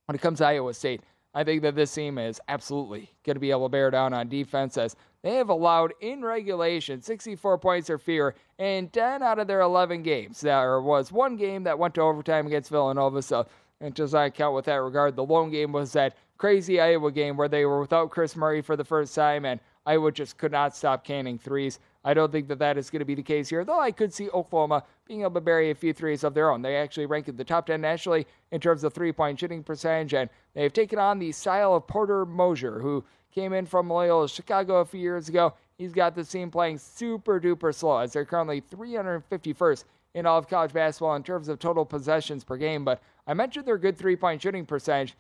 [0.07, 1.03] when it comes to Iowa State,
[1.35, 4.29] I think that this team is absolutely going to be able to bear down on
[4.29, 9.47] defense as they have allowed in regulation 64 points or fewer in 10 out of
[9.47, 10.41] their 11 games.
[10.41, 13.47] There was one game that went to overtime against Villanova, so
[13.95, 15.17] does not count with that regard.
[15.17, 18.77] The lone game was that crazy Iowa game where they were without Kris Murray for
[18.77, 21.79] the first time, and Iowa just could not stop canning threes.
[22.05, 24.13] I don't think that that is going to be the case here, though I could
[24.13, 26.63] see Oklahoma being able to bury a few threes of their own.
[26.63, 30.15] They actually rank in the top 10 nationally in terms of three point shooting percentage,
[30.15, 33.05] and they've taken on the style of Porter Moser, who
[33.35, 35.55] came in from Loyola Chicago a few years ago.
[35.79, 40.49] He's got the team playing super duper slow as they're currently 351st in all of
[40.49, 42.85] college basketball in terms of total possessions per game.
[42.85, 45.15] But I mentioned their good three point shooting percentage.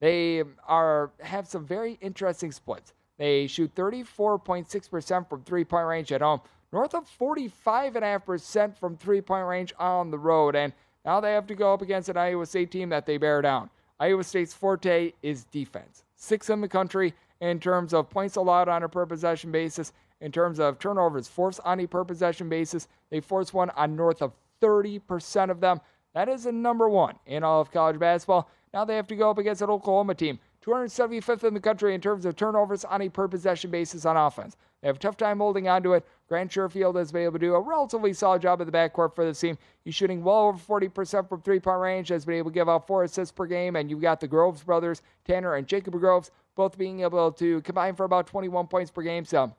[0.00, 2.92] They are have some very interesting splits.
[3.18, 6.40] They shoot 34.6% from three point range at home,
[6.72, 10.54] north of 45.5% from three point range on the road.
[10.54, 10.72] And
[11.04, 13.70] now they have to go up against an Iowa State team that they bear down.
[13.98, 16.04] Iowa State's forte is defense.
[16.16, 19.92] Sixth in the country in terms of points allowed on a per possession basis.
[20.20, 24.22] In terms of turnovers forced on a per possession basis, they force one on north
[24.22, 24.32] of
[24.62, 25.80] 30% of them.
[26.16, 28.48] That is the number one in all of college basketball.
[28.72, 32.00] Now they have to go up against an Oklahoma team, 275th in the country in
[32.00, 34.56] terms of turnovers on a per possession basis on offense.
[34.80, 36.06] They have a tough time holding on to it.
[36.26, 39.26] Grant Sherfield has been able to do a relatively solid job at the backcourt for
[39.26, 39.58] this team.
[39.84, 42.86] He's shooting well over 40% from three point range, has been able to give out
[42.86, 43.76] four assists per game.
[43.76, 47.94] And you've got the Groves brothers, Tanner and Jacob Groves, both being able to combine
[47.94, 49.26] for about 21 points per game.
[49.26, 49.54] So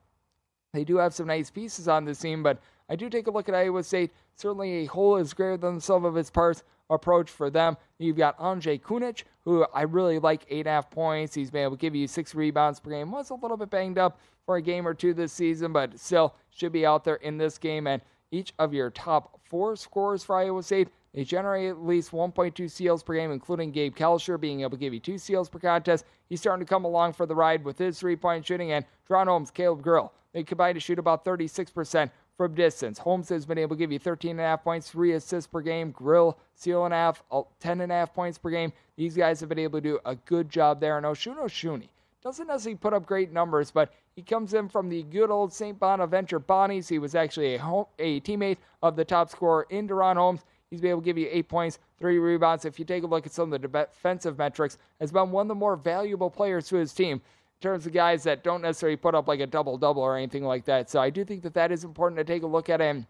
[0.77, 2.59] they do have some nice pieces on this team, but
[2.89, 4.11] I do take a look at Iowa State.
[4.35, 7.75] Certainly a whole is greater than the sum of its parts approach for them.
[7.97, 11.33] You've got Aljaž Kunc, who I really like, eight and a half points.
[11.33, 13.11] He's been able to give you six rebounds per game.
[13.11, 16.35] Was a little bit banged up for a game or two this season, but still
[16.51, 17.87] should be out there in this game.
[17.87, 18.01] And
[18.31, 23.01] each of your top four scorers for Iowa State, they generate at least 1.2 steals
[23.01, 26.05] per game, including Gabe Kalscheur being able to give you two steals per contest.
[26.29, 28.71] He's starting to come along for the ride with his three point shooting.
[28.71, 30.13] And DaRon Holmes, Caleb Grill,
[30.45, 32.99] combine to shoot about 36% from distance.
[32.99, 35.91] Holmes has been able to give you 13.5 points, three assists per game.
[35.91, 38.71] Grill, seal and a half, uh, 10.5 points per game.
[38.95, 40.97] These guys have been able to do a good job there.
[40.97, 41.89] And Osun Osunniyi
[42.23, 45.79] doesn't necessarily put up great numbers, but he comes in from the good old St.
[45.79, 46.89] Bonaventure Bonnies.
[46.89, 50.41] He was actually a, home, a teammate of the top scorer in DaRon Holmes.
[50.69, 52.65] He's been able to give you eight points, three rebounds.
[52.65, 55.47] If you take a look at some of the defensive metrics, has been one of
[55.47, 57.21] the more valuable players to his team
[57.61, 60.65] terms of guys that don't necessarily put up like a double double or anything like
[60.65, 60.89] that.
[60.89, 63.07] So I do think that that is important to take a look at him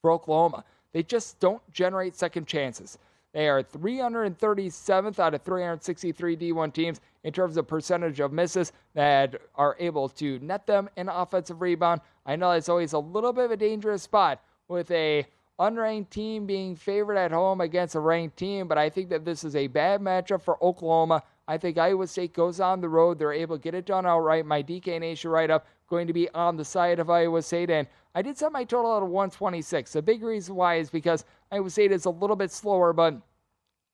[0.00, 0.64] for Oklahoma.
[0.92, 2.98] They just don't generate second chances.
[3.34, 9.34] They are 337th out of 363 D1 teams in terms of percentage of misses that
[9.56, 12.00] are able to net them an offensive rebound.
[12.24, 15.26] I know it's always a little bit of a dangerous spot with a
[15.58, 19.44] unranked team being favored at home against a ranked team, but I think that this
[19.44, 21.22] is a bad matchup for Oklahoma.
[21.48, 23.18] I think Iowa State goes on the road.
[23.18, 24.46] They're able to get it done outright.
[24.46, 27.70] My DK Nation write up going to be on the side of Iowa State.
[27.70, 29.92] And I did set my total out of 126.
[29.92, 33.20] The big reason why is because Iowa State is a little bit slower, but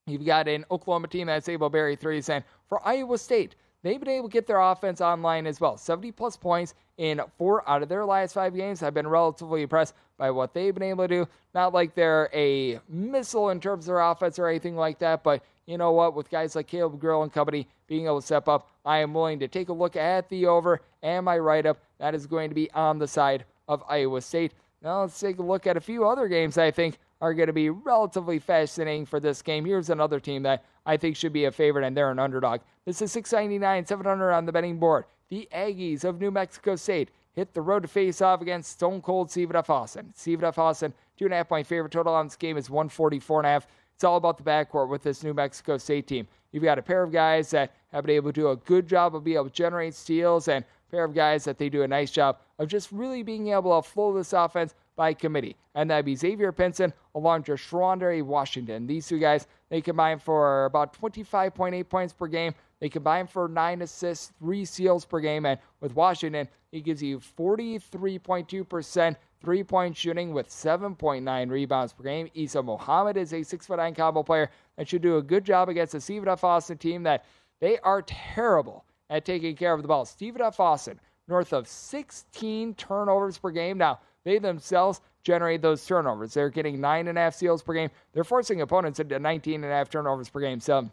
[0.07, 2.31] you've got an Oklahoma team that's able to bury threes.
[2.31, 5.77] And for Iowa State, they've been able to get their offense online as well.
[5.77, 8.83] 70 plus points in four out of their last five games.
[8.83, 11.29] I've been relatively impressed by what they've been able to do.
[11.55, 15.43] Not like they're a missile in terms of their offense or anything like that, but
[15.67, 16.15] you know what?
[16.15, 19.39] With guys like Caleb Grill and company being able to step up, I am willing
[19.41, 21.79] to take a look at the over and my write up.
[21.99, 24.53] That is going to be on the side of Iowa State.
[24.83, 27.53] Now let's take a look at a few other games I think are going to
[27.53, 29.65] be relatively fascinating for this game.
[29.65, 32.61] Here's another team that I think should be a favorite, and they're an underdog.
[32.85, 35.05] This is 699, 700 on the betting board.
[35.29, 39.31] The Aggies of New Mexico State hit the road to face off against Stone Cold
[39.31, 39.71] Stephen F.
[39.71, 40.13] Austin.
[40.15, 40.59] Stephen F.
[40.59, 43.51] Austin, two and a half point favorite total on this game is 144 and a
[43.51, 43.67] half.
[43.95, 46.27] It's all about the backcourt with this New Mexico State team.
[46.51, 49.15] You've got a pair of guys that have been able to do a good job
[49.15, 51.89] of being able to generate steals, and a pair of guys that they do a
[51.89, 55.57] nice job of just really being able to flow this offense by committee.
[55.75, 58.87] And that'd be Xavier Pinson along with Shawandre Washington.
[58.87, 62.55] These two guys, they combine for about 25.8 points per game.
[62.79, 65.45] They combine for nine assists, three steals per game.
[65.45, 72.29] And with Washington, he gives you 43.2% three point shooting with 7.9 rebounds per game.
[72.35, 76.01] Isa Muhammad is a 6'9 combo player and should do a good job against the
[76.01, 76.45] Stephen F.
[76.45, 77.25] Austin team that
[77.61, 80.05] they are terrible at taking care of the ball.
[80.05, 80.61] Stephen F.
[80.61, 83.77] Austin, north of 16 turnovers per game.
[83.79, 86.35] Now, they themselves generate those turnovers.
[86.35, 87.91] They're getting nine and a half steals per game.
[88.13, 90.61] They're forcing opponents into 19 and a half turnovers per game.
[90.61, 90.91] So,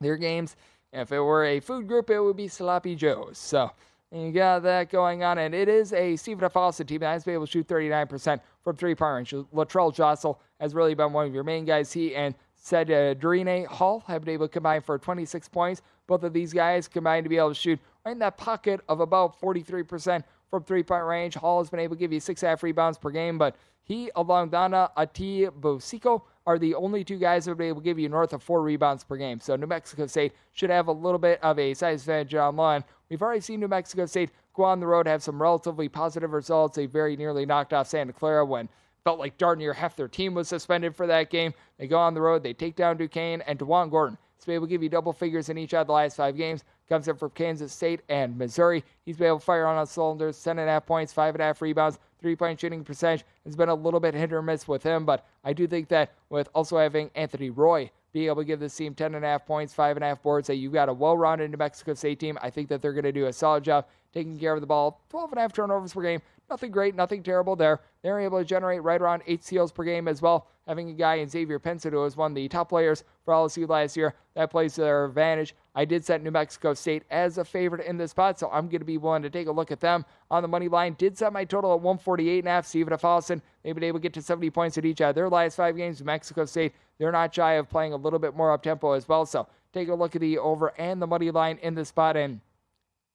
[0.00, 0.56] their games,
[0.92, 3.38] if it were a food group, it would be Sloppy Joe's.
[3.38, 3.70] So,
[4.10, 6.48] you got that going on, and it is a Stephen.
[6.54, 9.30] Austin team that has been able to shoot 39% from three point range.
[9.54, 11.92] Latrell Jossell has really been one of your main guys.
[11.92, 15.82] He and said uh, Dorine Hall have been able to combine for 26 points.
[16.06, 19.00] Both of these guys combined to be able to shoot right in that pocket of
[19.00, 20.22] about 43%
[20.52, 21.34] from three point range.
[21.34, 24.50] Hall has been able to give you six half rebounds per game, but he, along
[24.50, 28.08] Dana Ati Bosico, are the only two guys that will be able to give you
[28.10, 29.40] north of four rebounds per game.
[29.40, 32.84] So New Mexico State should have a little bit of a size advantage on line.
[33.08, 36.76] We've already seen New Mexico State go on the road, have some relatively positive results.
[36.76, 38.68] They very nearly knocked off Santa Clara when
[39.04, 41.54] felt like darn near half their team was suspended for that game.
[41.78, 44.70] They go on the road, they take down Duquesne, and DaJuan Gordon been able to
[44.70, 46.64] give you double figures in each of the last five games.
[46.88, 48.84] Comes in from Kansas State and Missouri.
[49.04, 52.84] He's been able to fire on all cylinders, 10.5 points, 5.5 rebounds, three point shooting
[52.84, 55.88] percentage has been a little bit hit or miss with him, but I do think
[55.88, 60.22] that with also having Anthony Roy being able to give this team 10.5 points, 5.5
[60.22, 62.92] boards, that you've got a well rounded New Mexico State team, I think that they're
[62.92, 65.00] going to do a solid job taking care of the ball.
[65.12, 66.22] 12.5 turnovers per game.
[66.52, 67.80] Nothing great, nothing terrible there.
[68.02, 70.48] They're able to generate right around eight steals per game as well.
[70.68, 73.66] Having a guy in Xavier Pinson who was one of the top players for LSU
[73.66, 75.54] last year, that plays to their advantage.
[75.74, 78.80] I did set New Mexico State as a favorite in this spot, so I'm going
[78.80, 80.94] to be willing to take a look at them on the money line.
[80.98, 82.66] Did set my total at 148 and a half.
[82.66, 83.02] Stephen F.
[83.02, 85.74] Austin, they've been able to get to 70 points at each of their last five
[85.74, 86.00] games.
[86.00, 89.08] New Mexico State, they're not shy of playing a little bit more up tempo as
[89.08, 89.24] well.
[89.24, 92.40] So take a look at the over and the money line in this spot and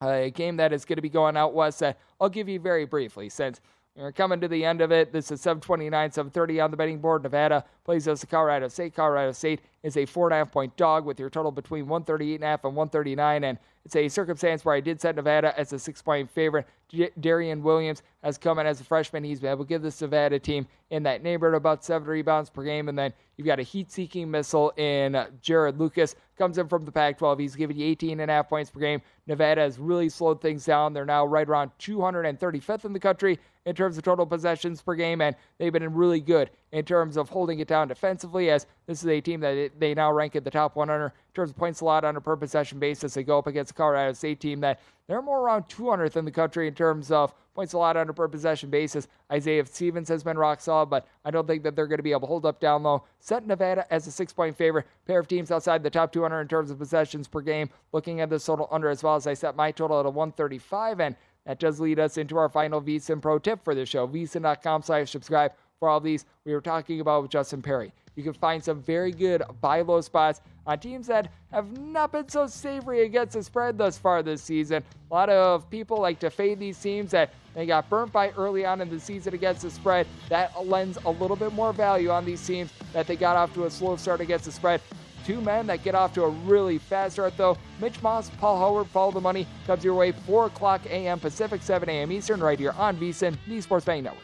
[0.01, 2.85] a game that is going to be going out west that I'll give you very
[2.85, 3.61] briefly since
[4.03, 5.11] we're coming to the end of it.
[5.11, 7.23] This is 729, 730 on the betting board.
[7.23, 8.95] Nevada plays us to Colorado State.
[8.95, 12.35] Colorado State is a four and a half point dog with your total between 138
[12.35, 13.43] and a half and 139.
[13.43, 16.67] And it's a circumstance where I did set Nevada as a six point favorite.
[16.89, 19.23] D- Darrion Williams has come in as a freshman.
[19.23, 22.63] He's been able to give this Nevada team in that neighborhood about seven rebounds per
[22.63, 22.89] game.
[22.89, 26.15] And then you've got a heat seeking missile in Jarod Lucas.
[26.37, 27.39] Comes in from the Pac 12.
[27.39, 29.01] He's giving you 18 and a half points per game.
[29.25, 30.93] Nevada has really slowed things down.
[30.93, 35.19] They're now right around 235th in the country in terms of total possessions per game,
[35.19, 38.49] and they've been really good in terms of holding it down defensively.
[38.49, 41.51] As this is a team that they now rank at the top 100 in terms
[41.51, 43.13] of points allowed on a per possession basis.
[43.13, 46.31] They go up against the Colorado State team that they're more around 200th in the
[46.31, 49.07] country in terms of points allowed on a per possession basis.
[49.31, 52.11] Isaiah Stevens has been rock solid, but I don't think that they're going to be
[52.11, 53.03] able to hold up down low.
[53.19, 54.85] Set Nevada as a six point favorite.
[55.05, 57.69] Pair of teams outside the top 200 in terms of possessions per game.
[57.91, 61.01] Looking at this total under as well as I set my total at a 135
[61.01, 61.15] and
[61.47, 64.05] that does lead us into our final VSIN pro tip for the show.
[64.07, 67.93] VSIN.com slash subscribe for all these we were talking about with Justin Perry.
[68.15, 72.27] You can find some very good buy low spots on teams that have not been
[72.27, 74.83] so savory against the spread thus far this season.
[75.09, 78.65] A lot of people like to fade these teams that they got burnt by early
[78.65, 80.07] on in the season against the spread.
[80.29, 83.65] That lends a little bit more value on these teams that they got off to
[83.65, 84.81] a slow start against the spread.
[85.27, 87.57] Two men that get off to a really fast start, though.
[87.81, 89.45] Mitch Moss, Paul Howard, follow the money.
[89.65, 91.19] Comes your way 4 o'clock a.m.
[91.19, 92.13] Pacific, 7 a.m.
[92.13, 94.23] Eastern, right here on VSIN, the Sports Betting Network.